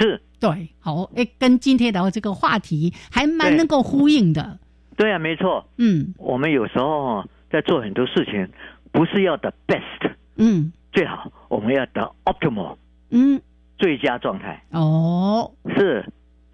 [0.02, 0.22] 是。
[0.40, 4.58] 对，好，哎，跟今天的这个话题还蛮能够呼应的。
[4.98, 5.68] 对啊，没错。
[5.78, 8.50] 嗯，我们有时候在做很多事情，
[8.92, 12.78] 不是要的 best，嗯，最好我们要得 optimal，
[13.12, 13.40] 嗯，
[13.78, 14.64] 最佳状态。
[14.72, 16.04] 哦，是，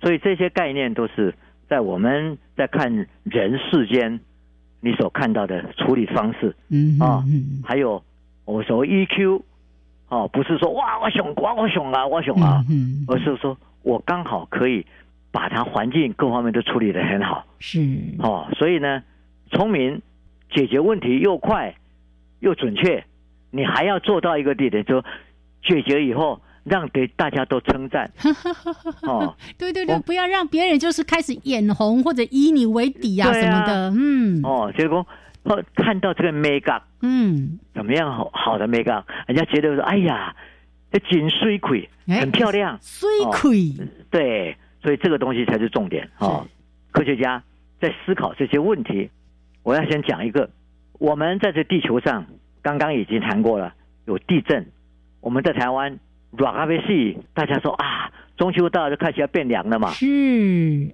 [0.02, 1.34] 所以这些概念都是
[1.70, 4.20] 在我们在看人世间
[4.82, 6.54] 你所看到的处理方式。
[6.68, 7.24] 嗯啊，
[7.64, 8.04] 还有
[8.44, 9.42] 我说 EQ，
[10.10, 13.58] 哦，不是说哇我熊哇我熊啊我熊啊，嗯而是说。
[13.84, 14.86] 我刚好可以
[15.32, 17.80] 把它环境各方面都处理的很好，是。
[18.20, 19.02] 哦，所以呢，
[19.50, 20.02] 聪明
[20.52, 21.74] 解决问题又快
[22.42, 23.06] 又准确，
[23.50, 25.02] 你还要做到一个地点，就
[25.64, 28.12] 解决以后让对大家都称赞。
[29.08, 33.32] 哦，对对对，不要让别人就是开始眼红或者以你为底啊。
[33.32, 35.08] 什么的，嗯，哦，结果
[35.76, 40.36] 看到这个 make up，嗯，怎么样好好的 make up，人家觉得说，哎呀。
[40.90, 43.74] 这锦水葵很漂亮，水葵
[44.10, 46.48] 对，所以这个东西才是重点哦。
[46.92, 47.44] 科学家
[47.82, 49.10] 在思考这些问题，
[49.64, 50.50] 我要先讲一个，
[50.94, 52.26] 我们在这地球上
[52.62, 53.74] 刚刚已经谈过了，
[54.06, 54.66] 有地震，
[55.20, 56.00] 我们在台湾
[56.32, 60.06] 软阿贝西，大家说啊，中秋到就开始要变凉了嘛，是，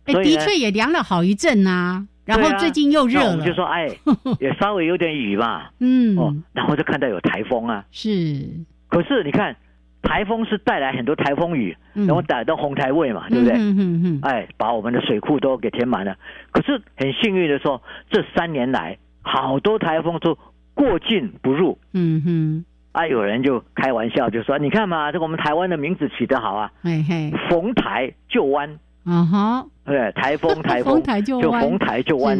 [0.06, 2.08] 哎，的确也凉了好一阵呐。
[2.26, 3.88] 然后最近又热了，我们就说哎，
[4.40, 8.48] 也稍微有点雨嘛，嗯，哦，然后就看到有台风啊，是。
[8.88, 9.56] 可是你看，
[10.02, 13.54] 台风是带来很多台风雨，然后带到红台位嘛，对不对？
[13.58, 14.20] 嗯嗯嗯。
[14.22, 16.16] 哎，把我们的水库都给填满了。
[16.52, 20.38] 可是很幸运的说，这三年来好多台风都
[20.74, 21.78] 过境不入。
[21.94, 22.66] 嗯哼。
[22.94, 32.40] 啊，有人就开玩笑就说：“你看嘛，这个我们台湾的名字起得好啊，嘿嘿，逢台就弯。”嗯哼，对，台风 台风就逢台就弯，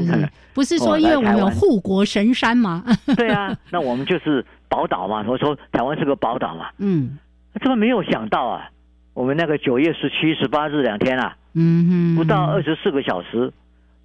[0.54, 2.82] 不是说因为我们有护国神山吗？
[3.18, 5.26] 对啊， 那我们就是宝岛嘛。
[5.28, 6.70] 我说台湾是个宝岛嘛。
[6.78, 7.18] 嗯，
[7.62, 8.70] 怎么没有想到啊？
[9.14, 13.52] 我们那个九月十七、十八日两天啊，嗯哼，不到二十四个小时，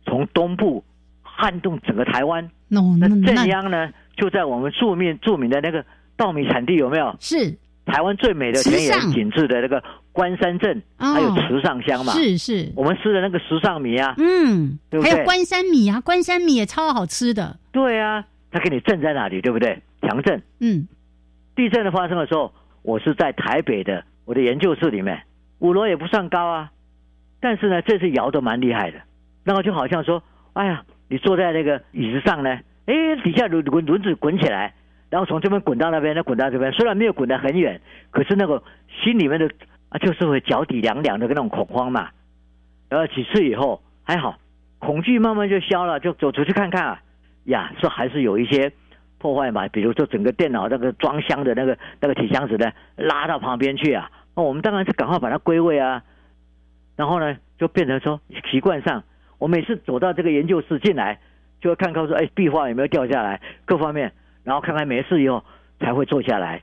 [0.04, 0.82] 从东部
[1.22, 2.50] 撼动整个台湾。
[2.68, 5.84] 那镇央呢，就在我们著名著名的那个
[6.18, 7.16] 稻米产地，有没有？
[7.18, 7.56] 是。
[7.86, 12.12] 台湾最美的田园景致的那个关山镇，还有池上乡嘛？
[12.12, 15.10] 是是，我们吃的那个时尚米啊，嗯，对不对？
[15.10, 17.56] 还有关山米啊，关山米也超好吃的。
[17.72, 19.40] 对啊，它给你镇在哪里？
[19.40, 19.80] 对不对？
[20.02, 20.42] 强震。
[20.60, 20.86] 嗯，
[21.56, 22.52] 地震的发生的时候，
[22.82, 25.22] 我是在台北的我的研究室里面，
[25.60, 26.70] 五楼也不算高啊，
[27.40, 29.00] 但是呢，这次摇的蛮厉害的，
[29.44, 32.50] 然后就好像说，哎呀，你坐在那个椅子上呢，
[32.84, 34.74] 哎，底下轮轮轮子滚起来。
[35.10, 38.62] 然后从这边滚到那边，再滚到这边，虽然没有滚得很远，可是那个
[39.02, 39.50] 心里面的
[39.88, 42.10] 啊，就是会脚底凉凉的那种恐慌嘛。
[42.90, 44.38] 然后几次以后还好，
[44.78, 47.02] 恐惧慢慢就消了，就走出去看看啊，
[47.44, 48.70] 呀，说还是有一些
[49.18, 56.02] 破坏嘛，比如说整个电脑那个装箱的那个那个铁箱子呢，拉到旁边去啊，那我们当然是赶快把它归位啊。
[56.96, 59.04] 然后呢，就变成说习惯上，
[59.38, 61.18] 我每次走到这个研究室进来，
[61.60, 64.12] 就会看看说，哎，壁画有没有掉下来，各方面。
[64.44, 65.44] 然后看看没事以后
[65.80, 66.62] 才会坐下来，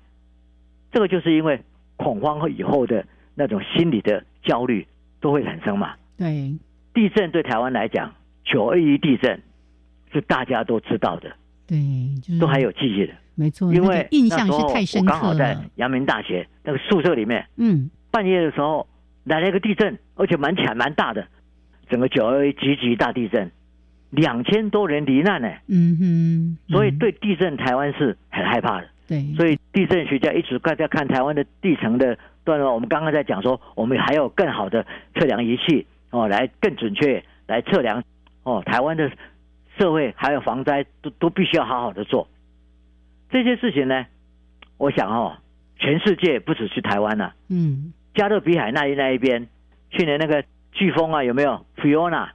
[0.92, 1.62] 这个就是因为
[1.98, 4.88] 恐慌和以后的那种心理的焦虑
[5.20, 5.94] 都会产生嘛。
[6.18, 6.54] 对，
[6.94, 9.42] 地震对台湾来讲，九二一地震
[10.12, 11.36] 是大家都知道的，
[11.68, 11.78] 对，
[12.40, 13.74] 都还有记忆的，没错。
[13.74, 18.88] 因为印象是太深刻刚好在阳明大学那个宿舍里面，嗯，半夜的时候
[19.26, 21.28] 来了一个地震，而且蛮强蛮大的，
[21.90, 23.52] 整个九二一级级大地震。
[24.16, 32.74] 两千多人罹难呢，嗯哼，所以对地震台湾是很害怕的，对，所以地震学家一直在看台湾的地层的段落。
[32.74, 38.04] 我们刚刚在讲说，我们还有更好的测量仪器哦，来更准确来测量
[38.44, 39.12] 哦，台湾的
[39.78, 42.28] 社会还有防灾都都必须要好好的做
[43.30, 44.06] 这些事情呢。
[44.78, 45.38] 我想哦，
[45.78, 49.48] 全世界不止是台湾了，嗯，加勒比海那一那一边，
[49.90, 52.30] 去年那个飓风啊，有没有 Fiona？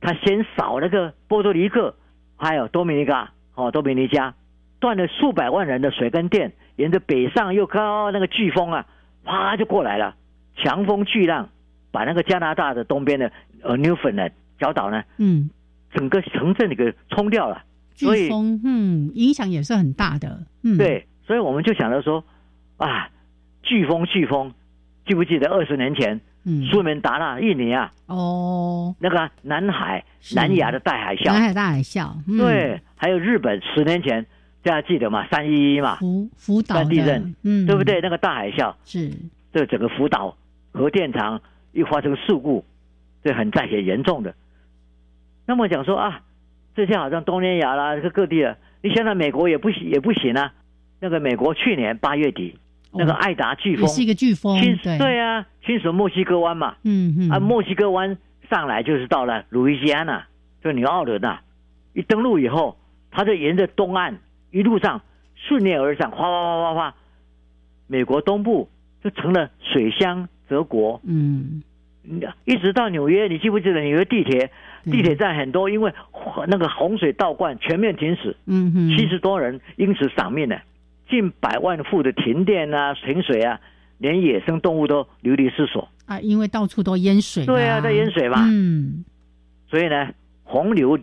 [0.00, 1.94] 他先扫那个波多黎各，
[2.36, 4.34] 还有多米尼加，哦，多米尼加，
[4.78, 8.86] 断了数百万人的水跟电，沿着北上又靠那个飓风啊，
[9.24, 10.16] 啪就过来了，
[10.56, 11.50] 强风巨浪，
[11.90, 13.30] 把那个加拿大的东边的
[13.62, 15.50] 呃 Newfoundland 小岛呢，嗯，
[15.92, 17.62] 整个城镇给冲掉了。
[17.96, 20.46] 飓风，嗯，影响也是很大的。
[20.62, 22.24] 嗯，对，所以我们就想到说，
[22.78, 23.10] 啊，
[23.62, 24.54] 飓风，飓风，
[25.06, 26.22] 记不记得二十年前？
[26.70, 30.02] 苏门答腊，印尼啊，哦，那个南海、
[30.34, 34.24] 南亚的大海啸，南海大海啸，对，还有日本十年前
[34.62, 35.26] 大家记得吗？
[35.30, 38.00] 三一一嘛，福福岛地震，嗯，对不对？
[38.00, 39.12] 那个大海啸是，
[39.52, 40.36] 这整个福岛
[40.72, 42.64] 核电厂一发生事故，
[43.22, 44.34] 这很在很严重的。
[45.46, 46.22] 那么讲说啊，
[46.74, 50.54] 这些好像东南亚啦，这个各地啊，你现在美国也不行也不行啊。
[51.00, 52.58] 那个美国去年八月底。
[52.92, 53.88] 那个爱达飓风。
[53.88, 54.98] 是一个飓风，对。
[54.98, 58.16] 对啊，亲属墨西哥湾嘛，嗯嗯，啊，墨西哥湾
[58.48, 60.26] 上来就是到了路易斯安那，
[60.62, 61.38] 就纽奥伦呐，
[61.94, 62.76] 一登陆以后，
[63.10, 64.18] 它就沿着东岸
[64.50, 65.02] 一路上
[65.36, 66.94] 顺流而上，哗哗哗哗哗，
[67.86, 68.68] 美国东部
[69.02, 71.62] 就成了水乡泽国，嗯，
[72.44, 74.50] 一直到纽约，你记不记得纽约地铁
[74.84, 75.92] 地铁站很多因为
[76.48, 80.56] 那个洪水倒灌全面停驶，嗯哼，七十多人因此丧命呢。
[81.10, 83.60] 近百万户的停电啊、停水啊，
[83.98, 86.18] 连野生动物都流离失所啊！
[86.20, 87.44] 因为到处都淹水。
[87.44, 88.46] 对啊，在淹水嘛。
[88.48, 89.04] 嗯。
[89.68, 90.08] 所以呢，
[90.44, 90.98] 洪流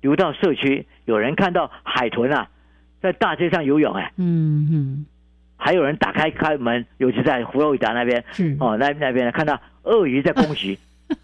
[0.00, 2.48] 流到社区，有人看到海豚啊，
[3.00, 4.12] 在大街上游泳哎。
[4.16, 5.06] 嗯嗯。
[5.56, 8.22] 还有人打开开门，尤其在佛罗里达那边，
[8.60, 10.78] 哦，那那边看到鳄鱼在攻击，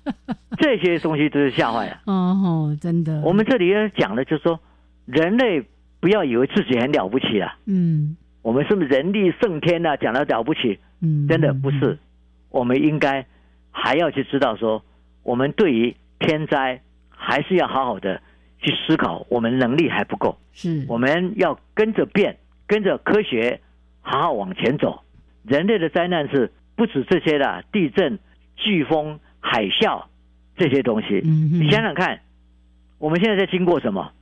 [0.57, 2.01] 这些东西都是吓坏了。
[2.07, 3.20] 哦，真的。
[3.22, 4.59] 我们这里要讲的，就是说
[5.05, 5.62] 人类。
[6.03, 9.97] 不要以为自己很了不起了，嗯，我们是不是人力胜天呢？
[9.97, 11.99] 讲的了不起，嗯，真的不是。
[12.51, 13.26] 我们应该
[13.70, 14.82] 还要去知道说，
[15.22, 18.20] 我们对于天灾还是要好好的
[18.61, 20.38] 去思考，我们能力还不够。
[20.53, 23.61] 是，我们要跟着变，跟着科学，
[24.01, 25.03] 好好往前走。
[25.45, 28.18] 人类的灾难是不止这些的，地震、
[28.57, 30.05] 飓风、海啸
[30.57, 31.20] 这些东西。
[31.24, 32.20] 你想想看，
[32.99, 34.12] 我们现在在经过什么？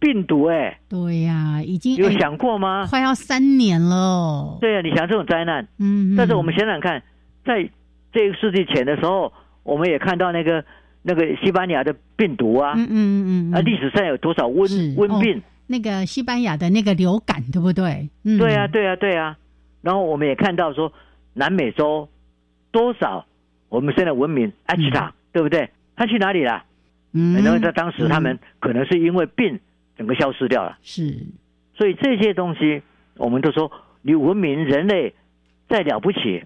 [0.00, 0.46] 病毒？
[0.46, 2.86] 哎，对呀，已经有想过吗？
[2.88, 4.58] 快要三年了。
[4.60, 5.68] 对呀，你想这种灾难？
[5.78, 6.16] 嗯。
[6.16, 7.02] 但是我们想想看，
[7.44, 7.68] 在
[8.12, 9.32] 这个世纪前的时候，
[9.62, 10.64] 我们也看到那个
[11.02, 12.72] 那个西班牙的病毒啊。
[12.76, 13.54] 嗯嗯嗯。
[13.54, 15.42] 啊，历史上有多少瘟瘟病？
[15.66, 18.08] 那个西班牙的那个流感，对不对？
[18.24, 18.38] 嗯。
[18.38, 19.36] 对啊，对啊，对啊。
[19.82, 20.92] 然后我们也看到说，
[21.34, 22.08] 南美洲
[22.72, 23.24] 多少
[23.68, 25.70] 我们现在文明埃及塔，对不对？
[25.94, 26.64] 他去哪里了？
[27.12, 29.60] 嗯，然后在当时他们可能是因为病
[30.00, 30.78] 整个消失掉了。
[30.80, 31.26] 是，
[31.74, 32.80] 所以这些东西
[33.18, 33.70] 我们都说，
[34.00, 35.12] 你文明人类
[35.68, 36.42] 再了不起，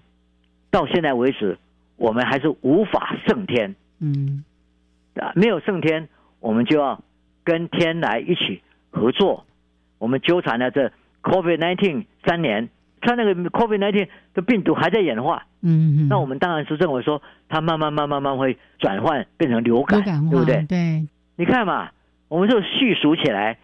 [0.69, 1.57] 到现在为止
[1.95, 3.73] 我们还是无法胜天。
[4.01, 4.43] 嗯，
[5.15, 6.09] 啊，没有胜天，
[6.41, 7.01] 我们就要
[7.45, 9.45] 跟天来一起合作。
[9.99, 10.91] 我们纠缠了这
[11.23, 12.67] COVID nineteen 三年。
[12.99, 20.65] 它那个 COVID nineteen 的病毒还在演化，嗯，那我们当然是认为说，它慢慢、慢、慢慢会转换变成流感，对不对？
[20.67, 21.91] 对，你看嘛，
[22.27, 23.57] 我们就细数起来，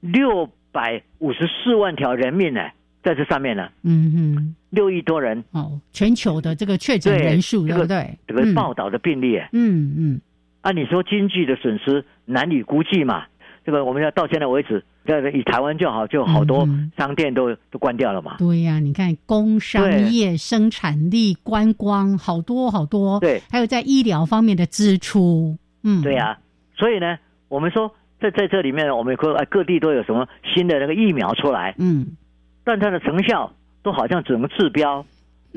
[0.00, 2.60] 六百五十四万条人命呢，
[3.02, 8.18] 在这上面呢，嗯嗯，六亿多人哦，全球的这个确诊人数，对不对？
[8.26, 10.20] 这个报道的病例，嗯嗯，
[10.62, 13.24] 按理说经济的损失难以估计嘛，
[13.64, 14.84] 这个我们要到现在为止。
[15.08, 16.68] 这以台湾就好，就好多
[16.98, 18.34] 商店都都关掉了嘛。
[18.38, 23.20] 对呀，你看工商业生产力、观光，好多好多。
[23.20, 25.56] 对，还有在医疗方面的支出。
[25.84, 26.36] 嗯，对呀。
[26.76, 27.16] 所以呢，
[27.48, 31.74] 我们说在在这里面，我们说各地都有什么新的那个疫苗出来。
[31.78, 32.16] 嗯，
[32.64, 35.04] 但它的成效都好像只能治标，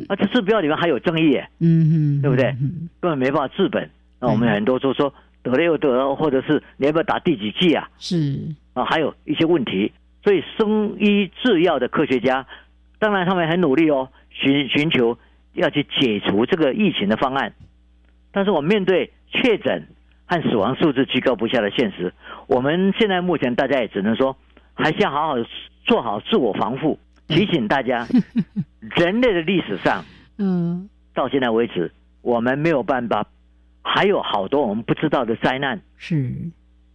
[0.07, 1.37] 啊这治标里面还有争议。
[1.59, 2.45] 嗯嗯，对不对？
[2.99, 3.89] 根本没办法治本。
[4.19, 5.13] 那我们很多都说
[5.43, 7.89] 得了又得了，或者是你要不要打第几剂啊？
[7.97, 8.37] 是。
[8.73, 9.91] 啊，还有一些问题，
[10.23, 12.45] 所以生医制药的科学家，
[12.99, 15.17] 当然他们很努力哦，寻寻求
[15.53, 17.53] 要去解除这个疫情的方案。
[18.31, 19.87] 但是我面对确诊
[20.29, 22.13] 和死亡数字居高不下的现实，
[22.47, 24.37] 我们现在目前大家也只能说，
[24.75, 25.35] 还是要好好
[25.83, 26.99] 做好自我防护。
[27.27, 28.07] 提醒大家，
[28.95, 30.05] 人类的历史上，
[30.37, 33.25] 嗯，到现在为止，我们没有办法，
[33.81, 35.81] 还有好多我们不知道的灾难。
[35.97, 36.31] 是，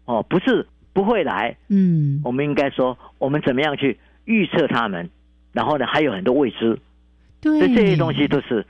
[0.07, 0.66] 哦，不是。
[0.93, 5.11] 不会来，嗯，我们应该说，我们怎么样去预测他们？
[5.51, 6.78] 然后呢，还有很多未知，
[7.41, 8.64] 对，所以这些东西都是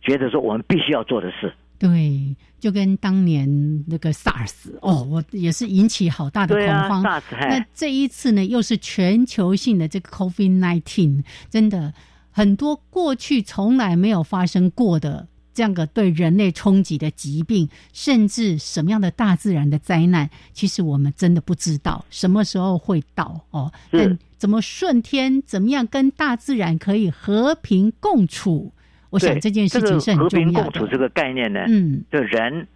[0.00, 1.52] 觉得说我们必须要做的事。
[1.78, 7.02] 对，就跟当年那个 SARS 哦，我也是引起好大的恐慌。
[7.02, 11.92] 那这一次呢，又是全球性的这个 COVID nineteen，真的
[12.30, 15.28] 很多过去从来没有发生过的。
[15.52, 23.72] 这样个对人类冲击的疾病，甚至什么样的大自然的灾难，其实我们真的不知道什么时候会到哦。
[23.90, 28.74] 但怎么顺天，怎么样跟大自然可以和平共处？
[29.16, 30.28] 我想这件事情是很重要的。
[30.28, 32.68] 和平共处这个概念呢，嗯，的人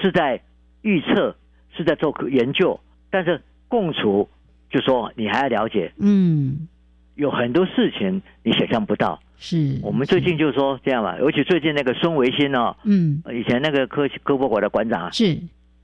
[0.00, 0.40] 是在
[0.82, 1.36] 预测，
[1.76, 2.78] 是在做研究，
[3.08, 4.28] 但是共处，
[4.68, 6.66] 就说你还要了解，嗯，
[7.14, 9.20] 有很多事情你想象不到。
[9.38, 15.38] 是我们最近就说这样吧，尤其最近那个孙维新哦，嗯，以前那个科科博馆的馆长是，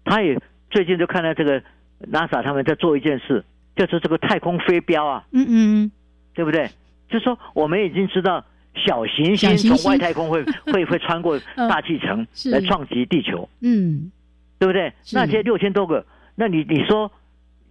[0.05, 0.37] 他也
[0.71, 1.63] 最近就看到这个
[2.11, 3.45] NASA 他们在做一件事，
[3.77, 5.93] 就是这个太空飞镖啊，嗯嗯，
[6.35, 6.71] 对不对？
[7.11, 8.43] 就说我们已经知道
[8.75, 10.43] 小行星从外太空会
[10.73, 14.11] 会会穿过大气层来撞击地球，嗯，
[14.59, 14.93] 对不对？
[15.13, 16.05] 那些六千多个，
[16.35, 17.11] 那你你说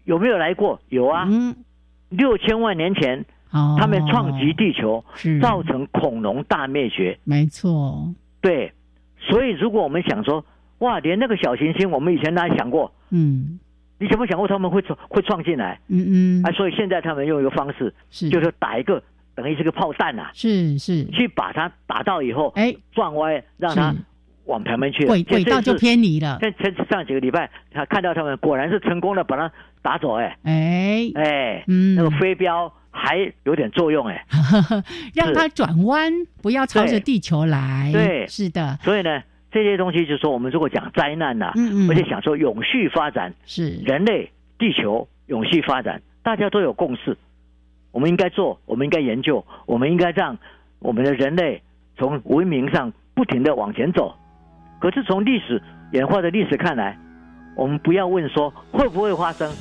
[0.06, 0.80] 有没有来过？
[0.90, 1.28] 有啊，
[2.10, 3.26] 六千万年前。
[3.78, 5.04] 他们撞击地球，
[5.42, 7.20] 造成恐龙大灭绝。
[7.26, 8.08] 没错，
[8.40, 8.72] 对。
[9.20, 10.46] 所以，如果我们想说，
[10.78, 12.90] 哇，连那个小行星，我们以前哪想过？
[13.10, 13.60] 嗯，
[14.00, 15.78] 你有没有想过他们会创会撞进来？
[15.90, 16.44] 嗯嗯。
[16.46, 19.04] 啊，所以现在他们用一个方式，是就是打一个
[19.36, 23.96] 等于是个炮弹呐，是是，去把它打到以后，哎，撞歪，让它
[24.46, 26.38] 往旁边去，轨轨道就偏离了。
[26.42, 29.52] 在在上几个礼拜，他看到他们果然是成功的把它
[29.82, 32.72] 打走，哎哎哎，嗯，那个飞镖。
[32.94, 34.26] 还有点作用哎，
[35.16, 36.12] 让它转弯，
[36.42, 37.90] 不要朝着地球来。
[37.94, 38.78] 对，是的。
[38.84, 41.54] 所以呢，这些东西就是说，我们如果讲灾难呐，
[41.90, 44.30] 而且想说永续发展，是人类
[44.60, 47.18] 地球永续发展，大家都有共识。
[47.92, 50.38] 我们应该做，我们应该研究，我们应该让
[50.80, 51.62] 我们的人类
[51.98, 54.16] 从文明上不停的往前走。
[54.80, 55.62] 可是从历史
[55.94, 56.98] 演化的历史看来，
[57.56, 59.52] 我们不要问说会不会发生。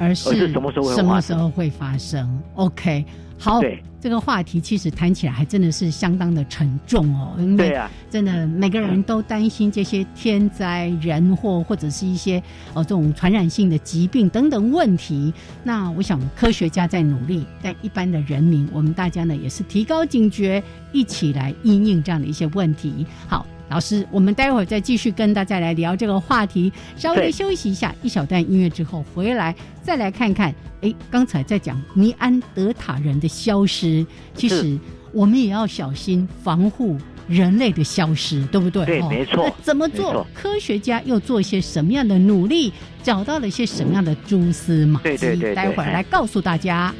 [0.00, 3.04] 而是什么时候什么时候会发生？OK，
[3.38, 3.60] 好，
[4.00, 7.34] 这个话题其实谈起来还真的是相当的沉重哦。
[7.38, 12.42] 因为，真的每个人都担心这些天灾人祸或者是一些
[12.74, 15.32] 哦这种传染性的疾病等等问题。
[15.64, 23.04] 那我想科学家在努力，但一般的人民，我们大家呢也是提高警觉，一起来应应这样的一些问题。
[23.26, 23.44] 好。
[23.68, 26.72] 老师，我们待会儿再继续跟大家来聊这个话题。
[26.96, 30.54] 稍微休息一下，一小段音乐之后回来，再来看看。
[30.80, 34.78] 哎，刚才在讲尼安德塔人的消失，其实
[35.12, 36.96] 我们也要小心防护
[37.28, 38.86] 人类的消失，对不对？
[38.86, 39.52] 对，没错。
[39.60, 40.26] 怎么做？
[40.32, 42.72] 科学家又做一些什么样的努力？
[43.02, 45.08] 找到了一些什么样的蛛丝马迹？
[45.08, 46.94] 对对对，待会儿来告诉大家。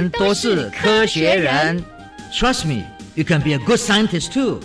[0.00, 1.84] 人都是科学人
[2.32, 2.84] ，Trust me,
[3.16, 4.58] you can be a good scientist too。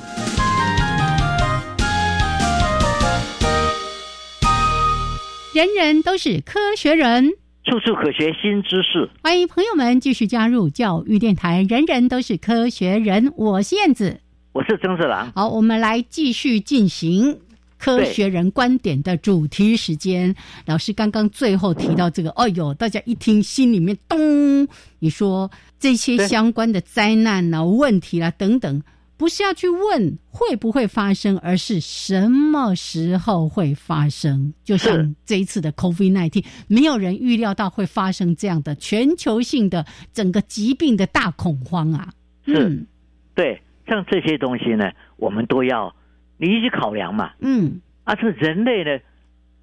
[5.54, 7.32] 人人都是科学人，
[7.66, 9.10] 处处可学新知识。
[9.22, 13.34] 欢迎朋友们继续加入教育电台，人人都是科学人。
[13.36, 14.22] 我是燕子，
[14.54, 15.34] 我是曾志郎。
[15.36, 17.42] 好，我们来继续进行。
[17.86, 24.68] 科学人观点的主题时间，老师刚刚最后提到这个，哎呦，大家一听心里面咚，
[24.98, 28.82] 你说这些相关的灾难啊、问题啦等等，
[29.18, 34.52] 不是要去问会不会发生，而是什么时候会发生？
[34.64, 42.10] 就像这一次的 COVID-19，没有人预料到会发生这样的全球性的整个疾病的大恐慌啊！
[42.46, 42.88] 嗯，
[43.36, 45.96] 对，像这些东西呢，我们都要。
[46.38, 47.32] 你一起考量嘛？
[47.40, 49.00] 嗯，啊，这人类呢，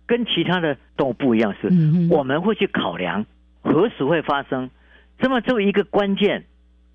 [0.07, 1.68] 跟其他的动物不一样，是
[2.11, 3.27] 我们会去考量
[3.62, 4.70] 何时会发生。
[5.18, 6.45] 这么作为一个关键，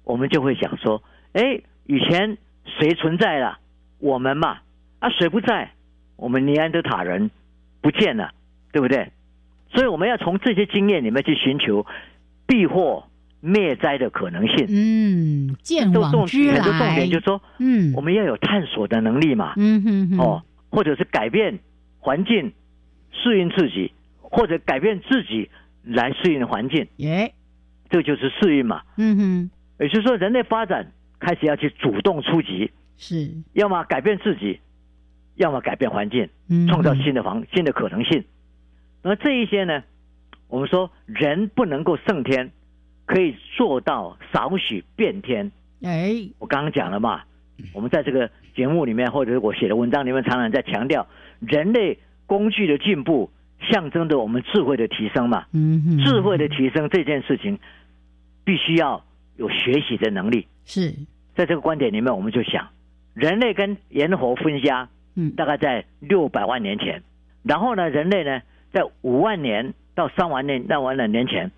[0.03, 1.03] 我们就会想说：，
[1.33, 3.59] 哎，以前谁存在了？
[3.99, 4.59] 我们嘛，
[4.99, 5.71] 啊，谁不在？
[6.15, 7.29] 我们尼安德塔人
[7.81, 8.31] 不见了，
[8.71, 9.11] 对不对？
[9.69, 11.85] 所以我们要从这些经验里面去寻求
[12.47, 13.07] 避祸。
[13.47, 21.57] 灭灾的可能性，嗯，见往之来，很多重点就是说，嗯，我们要有探索的能力嘛，嗯哼，哦，或者是改变
[21.97, 22.51] 环境，
[23.13, 25.49] 适应自己，或者改变自己
[25.83, 27.33] 来适应环境，耶，
[27.89, 34.59] 这就是适应嘛，嗯哼，也就是说，人类发展开始要去主动出击，是，要么改变自己，
[35.35, 36.27] 要么改变环境，
[36.67, 38.25] 创造新的房新的可能性。
[39.03, 39.83] 而这一些呢，
[40.49, 42.51] 我们说人不能够胜天。
[43.07, 45.51] 可以做到少许变天。
[45.81, 47.23] 哎，我刚刚讲了嘛，
[47.73, 51.07] 我们在这个节目里面，或者是我写的文章里面，常常在强调
[51.39, 53.31] 人类工具的进步，
[53.69, 55.45] 象征着我们智慧的提升嘛。
[55.53, 57.57] 嗯，智慧的提升这件事情，
[58.43, 59.03] 必须要
[59.37, 60.47] 有学习的能力。
[60.65, 60.93] 是，
[61.35, 62.67] 在这个观点里面，我们就想，
[63.13, 67.01] 人类跟猿猴分家，嗯，大概在六百万年前。
[67.43, 68.41] 然后呢，人类呢，
[68.73, 71.51] 在五万年到三万年、那万年前，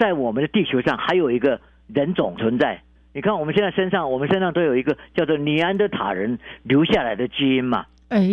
[0.00, 2.80] 在我们的地球上还有一个人种存在。
[3.12, 7.84] 你看，我们现在身上，我们身上都有一个叫做尼安德塔人留下来的基因嘛？
[8.08, 8.26] 哎，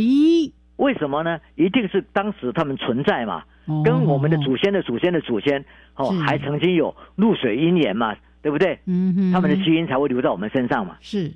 [0.78, 1.41] 为什么呢？
[1.55, 3.43] 一定是当时他们存在嘛，
[3.84, 5.65] 跟我们的祖先的祖先的祖先
[5.95, 8.80] 哦，还曾经有露水姻缘嘛，对不对？
[8.86, 10.95] 嗯哼，他们的基因才会留在我们身上嘛。
[11.01, 11.34] 是，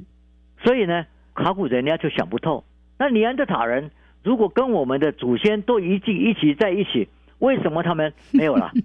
[0.64, 2.64] 所以呢，考古人家就想不透，
[2.98, 3.90] 那尼安德塔人
[4.24, 7.10] 如果跟我们的祖先都一起一起在一起，
[7.40, 8.72] 为什么他们没有了？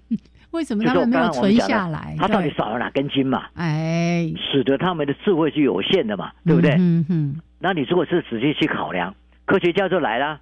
[0.51, 2.15] 为什么他们没有存下来？
[2.17, 3.47] 他到底少了哪根筋嘛？
[3.55, 6.75] 哎，使得他们的智慧是有限的嘛，对不对？
[6.79, 7.41] 嗯哼。
[7.59, 10.39] 那你如果是仔细去考量，科学家就来了。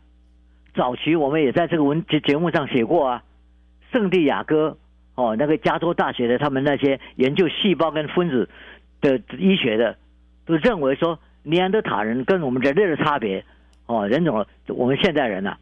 [0.76, 3.24] 早期我们也在这个文节节目上写过啊，
[3.92, 4.78] 圣地亚哥
[5.16, 8.50] 哦，那个加州大学的他们那些研究细胞跟分子
[9.02, 9.98] 的医学的，
[10.46, 13.44] 都认为说尼安德塔人跟我们人类的差别
[13.88, 15.58] 哦，人种我们现代人呐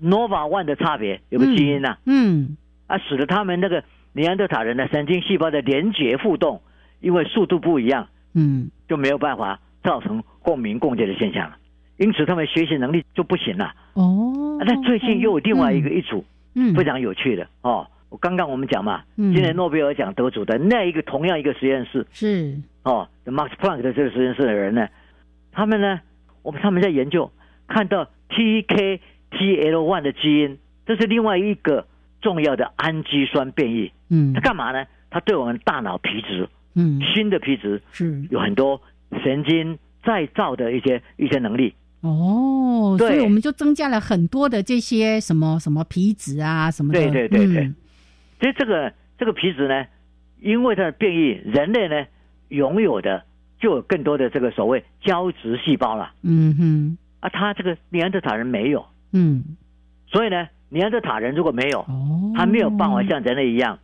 [0.00, 2.56] ，Nova One 的差别有个基因呐，嗯。
[2.90, 6.60] 啊，使得他们那个尼安德塔人的神经细胞的连接互动，
[6.98, 11.56] 因为速度不一样，嗯，就没有办法造成共鸣共振的现象了。
[11.98, 13.72] 因此，他们学习能力就不行了。
[13.92, 16.24] 哦，那最近又有另外一个一组，
[16.56, 17.86] 嗯，非常有趣的哦。
[18.08, 24.88] 我刚刚我们讲嘛，今年诺贝尔奖得主的那一个同样一个实验室是哦，Max Planck 的这个实验室的人呢，
[25.52, 26.00] 他们呢，
[26.42, 27.30] 我们他们在研究
[27.68, 31.86] 看到 TKTL1 的基因，这是另外一个。
[32.20, 34.84] 重要的氨基酸变异，嗯，它干嘛呢？
[35.10, 38.80] 它对我们大脑皮质，嗯，新的皮质是有很多
[39.24, 41.74] 神经再造的一些一些能力。
[42.02, 47.00] 哦，所以我们就增加了很多的这些什么什么皮质啊什么的。
[47.00, 47.72] 对对对对，
[48.40, 49.86] 所以这个这个皮质呢，
[50.40, 52.06] 因为它的变异，人类呢
[52.48, 53.24] 拥有的
[53.58, 56.12] 就有更多的这个所谓胶质细胞了。
[56.22, 58.86] 嗯哼，啊，他这个尼安德塔人没有。
[59.12, 59.56] 嗯，
[60.06, 60.48] 所以呢。
[60.70, 61.84] 尼安德塔人如果没有，
[62.34, 63.78] 他没有办法像人类一样，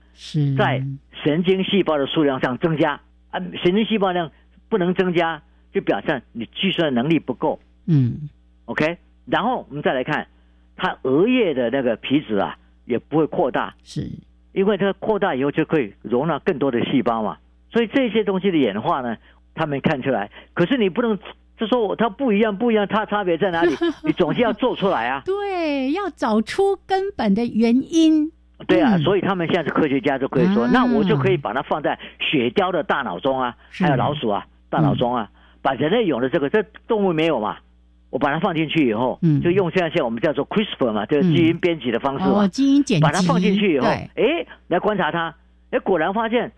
[0.57, 0.82] 在
[1.24, 4.30] 神经细胞的数量上增加啊，神经细胞量
[4.68, 7.59] 不能增加，就表示你计算能力不够。
[7.87, 8.28] 嗯
[8.66, 10.28] ，OK，然后我们再来看，
[10.76, 14.09] 他额叶的那个皮质啊，也不会扩大，是。
[14.53, 17.37] 因为它扩大以后就可以容纳更多的细胞嘛，
[17.70, 19.18] 所以这些东西的演化呢，
[19.55, 21.18] 他们看出来，可是你不能。
[21.57, 23.74] 就说我它不一样，不一样，它差别在哪里？
[24.04, 25.22] 你总是要做出来啊！
[25.24, 28.30] 对，要找出根本的原因。
[28.66, 35.28] 对啊，所以他们现在是科学家就可以说，那我就可以把它放在雪貂的大脑中啊，还有老鼠啊大脑中啊，
[35.62, 37.59] 把人类有的这个这动物没有嘛，
[38.11, 45.34] 我把它放进去以后，嗯就用现在现在我们叫做 CRISPR 嘛，就是基因编辑的方式嘛，基因剪辑，把它放进去以后，哎，来观察它，
[45.70, 46.52] 哎，果然发现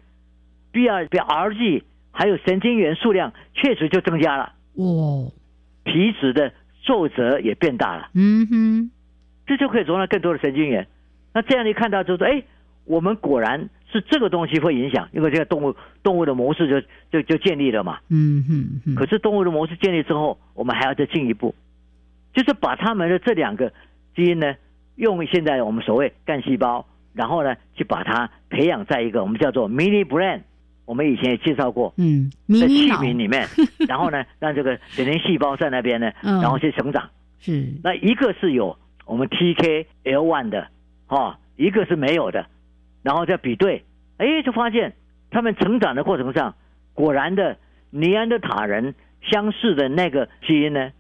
[0.71, 1.83] B R B R G
[2.13, 4.53] 还有神经元数量确实就增加了。
[4.79, 5.31] 哇，
[5.85, 6.53] 皮质的
[6.85, 8.11] 皱褶也变大了。
[8.15, 8.91] 嗯哼，
[9.47, 10.87] 这就可以容纳更多的神经元。
[11.35, 12.43] 那这样一看到就说，哎，
[12.85, 17.99] 我们果然是这个东西会影响，因为这个动物动物的模式就就就建立了嘛。
[18.09, 18.45] 嗯
[18.85, 21.55] 哼，可是动物的模式建立之后，我们还要再进一步，
[22.33, 23.73] 就是把他们的这两个
[24.15, 24.55] 基因呢，
[24.95, 30.43] 用现在我们所谓干细胞，然后呢，去把它培养在一个我们叫做 mini brain。
[30.89, 33.47] 我们以前也介绍过，嗯，在器皿里面，
[33.87, 37.11] 然后呢，让这个神经细胞在那边呢，然后去成长。
[37.41, 38.75] 是，那一个是有
[39.05, 40.69] 我们 TKL1 的，
[41.09, 42.47] 哦，一个是没有的，
[43.03, 43.85] 然后再比对，
[44.17, 44.95] 哎，就发现
[45.31, 46.55] 他们成长的过程上，
[46.95, 47.59] 果然的
[47.91, 50.91] 尼安德塔人相似的那个基因呢，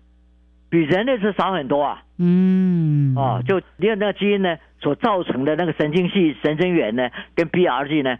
[0.68, 2.02] 比人类是少很多啊。
[2.18, 8.18] 嗯，哦，就尼安德基因呢所造成的那个神经系神经元呢，跟 BRG 呢。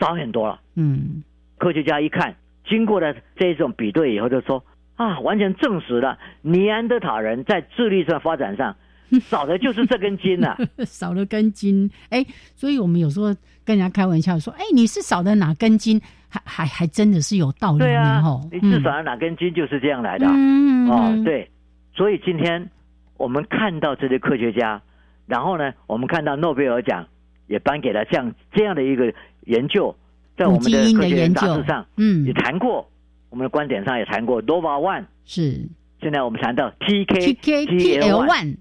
[0.00, 1.22] 少很多了，嗯，
[1.58, 2.34] 科学家一看，
[2.66, 4.64] 经过了这种比对以后，就说
[4.96, 8.74] 啊，完全证实了尼安德塔人在智力上发展上
[9.20, 12.24] 少的就是这根筋呐， 少了根筋，哎，
[12.54, 13.26] 所以我们有时候
[13.64, 21.50] 跟人家开玩笑说，哎，你是少的哪根筋，还还还真的是有道理，对啊，你至少了哪根筋就是这样来的，嗯，哦，对，
[21.94, 22.70] 所以今天
[23.18, 24.80] 我们看到这些科学家，
[25.26, 27.06] 然后呢，我们看到诺贝尔奖
[27.48, 29.12] 也颁给了这样这样的一个。
[29.50, 29.94] 研究
[30.36, 32.88] 在我们的科学杂志上，嗯，也谈过，
[33.30, 34.40] 我们的观点上也谈过。
[34.42, 35.68] Nova One 是，
[36.00, 38.56] 现在我们谈到 TK TL One，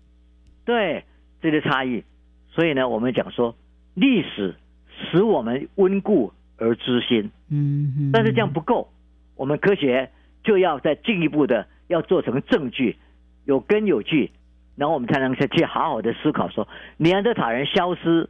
[0.66, 1.06] 对
[1.42, 2.04] 这些差异。
[2.50, 3.56] 所以呢，我们讲说
[3.94, 4.56] 历史
[4.90, 8.90] 使我们温故而知新，嗯，但是这样不够，
[9.36, 10.10] 我们科学
[10.44, 12.98] 就要再进一步的要做成证据，
[13.46, 14.32] 有根有据，
[14.76, 16.68] 然后我们才能去去好好的思考说，
[16.98, 18.28] 尼安德塔人消失。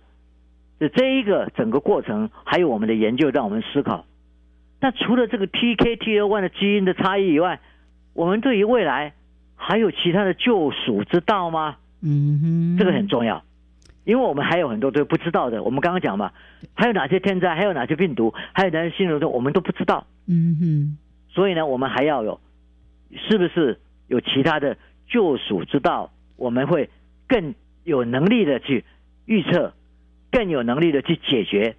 [0.80, 4.06] 这这一个整个过程，还有我们的研究，让我们思考。
[4.80, 7.60] 那除了这个 TKTL1 的基因的差异以外，
[8.14, 9.14] 我们对于未来
[9.56, 11.76] 还有其他的救赎之道吗？
[12.02, 13.44] 嗯哼，这个很重要，
[14.06, 15.64] 因为我们还有很多都不知道的。
[15.64, 16.32] 我们刚刚讲嘛，
[16.76, 20.08] 还有哪些天灾，还有哪些病毒，还有哪些新流动，我们都不知道。
[20.28, 22.40] 嗯哼，所以呢，我们还要有，
[23.28, 23.78] 是不是
[24.08, 24.78] 有其他的
[25.10, 26.10] 救赎之道？
[26.38, 26.90] 我们会
[27.28, 27.54] 更
[27.84, 28.86] 有能力的去
[29.26, 29.74] 预测，
[30.32, 31.76] 更有能力的去解决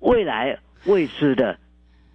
[0.00, 1.58] 未来未知的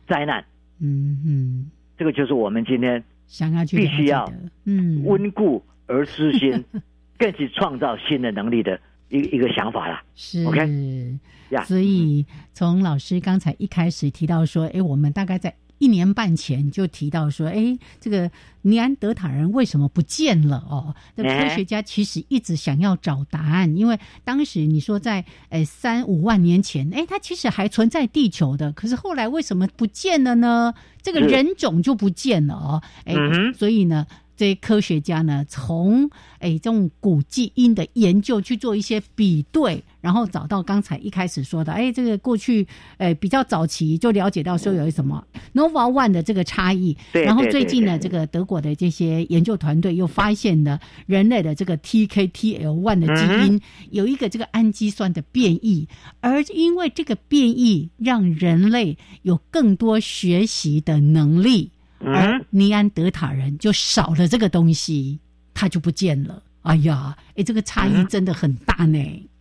[0.08, 0.44] 灾难。
[0.80, 4.32] 嗯哼，这个就是我们今天想要必须要
[4.66, 6.64] 嗯温故而知新。
[7.20, 8.80] 更去创造新的能力的
[9.10, 11.18] 一一个想法啦，是 OK
[11.50, 11.64] 呀。
[11.64, 18.30] 所以从老师刚才一开始提到说，哎，我们大概在一年半前就提到说，哎，这个
[18.62, 20.58] 尼安德塔人为什么不见了？
[20.70, 30.74] 哦，那科学家其实一直想要找答案，因为当时你说在哎三五万年前，哎，它其实还存在地球的，可是后来为什么不见了呢？
[31.02, 33.16] 这个人种就不见了哦，哎，
[33.58, 34.06] 所以呢。
[34.40, 36.08] 这些科学家呢，从
[36.38, 45.22] 哎这种古基因的研究去做一些比对，然后找到刚才一开始说的，哎，这个过去哎比较早期就了解到说有什么
[45.54, 53.60] Nova One 的这个差异，然后最近呢，这个德国的这些研究团队又发现了人类的这个 TKTL One 的基因
[53.92, 55.90] 有一个这个氨基酸的变异，
[56.22, 61.72] 而因为这个变异让人类有更多学习的能力。
[62.00, 65.20] 而尼安德塔人就少了这个东西，
[65.54, 66.44] 他就不见了。
[66.62, 69.00] 哎呀，哎，这个差异真的很大呢。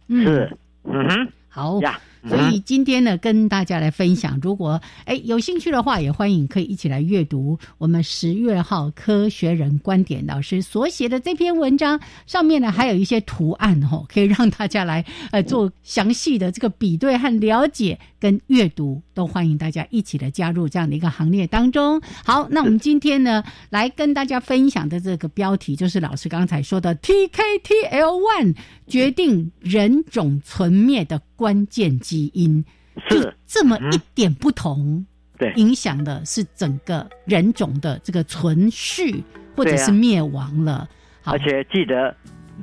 [0.08, 1.80] 是，嗯哼，好。
[2.28, 12.00] 所以今天呢，跟大家来分享，如果哎有兴趣的话，也欢迎可以一起来阅读我们十月号《科学人观点》老师所写的这篇文章。
[12.26, 22.00] 上面呢还有一些图案哦，可以让大家来呃做详细的这个比对和了解跟阅读，都欢迎大家一起来加入这样的一个行列当中。
[22.24, 28.56] 好，那我们今天呢来跟大家分享的这个标题就是老师刚才说的 TKTL One
[28.86, 32.30] 决定人种存灭的关键基。
[32.34, 32.64] 因
[33.08, 33.32] 是。
[33.46, 35.06] 这么一点不同，
[35.38, 39.22] 对，影响的是整个人种的这个存续
[39.54, 40.88] 或者是灭亡了。
[41.22, 42.14] 而且记得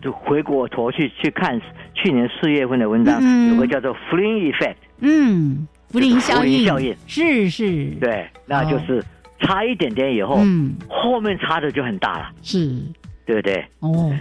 [0.01, 1.59] 就回过头去去看
[1.95, 6.95] 去年四月份的文章，有个叫做福林 effect，嗯，福林效应，效应。
[7.07, 9.03] 是是，对，那就是
[9.39, 12.77] 差一点点以后，嗯，后面差的就很大了，是，
[13.25, 13.65] 对不对？
[13.79, 14.13] 哦，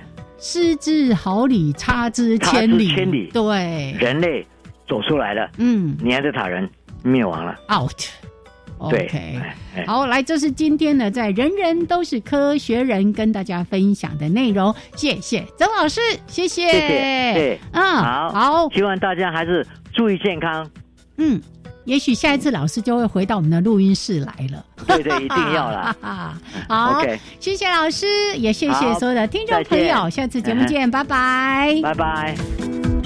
[0.43, 4.47] 失之毫厘，差之千里，千里，对，人类。
[4.89, 6.69] 走出来了，嗯，尼安德塔人
[7.03, 9.41] 灭亡了，out，OK，
[9.87, 20.69] 好，来，这是今天呢，在人人都是科学人跟大家分享的内容，谢谢曾老师，谢谢，谢谢，对，嗯，好，好，希望大家还是注意健康，
[21.17, 21.41] 嗯，
[21.85, 25.97] 也许下一次老师就会回到我们的录音室来了，对对，一定要了，
[26.69, 27.03] 好，
[27.41, 28.07] 谢谢老师，
[28.37, 33.02] 也谢谢所有的听众朋友，下次节目见， 拜拜，拜拜。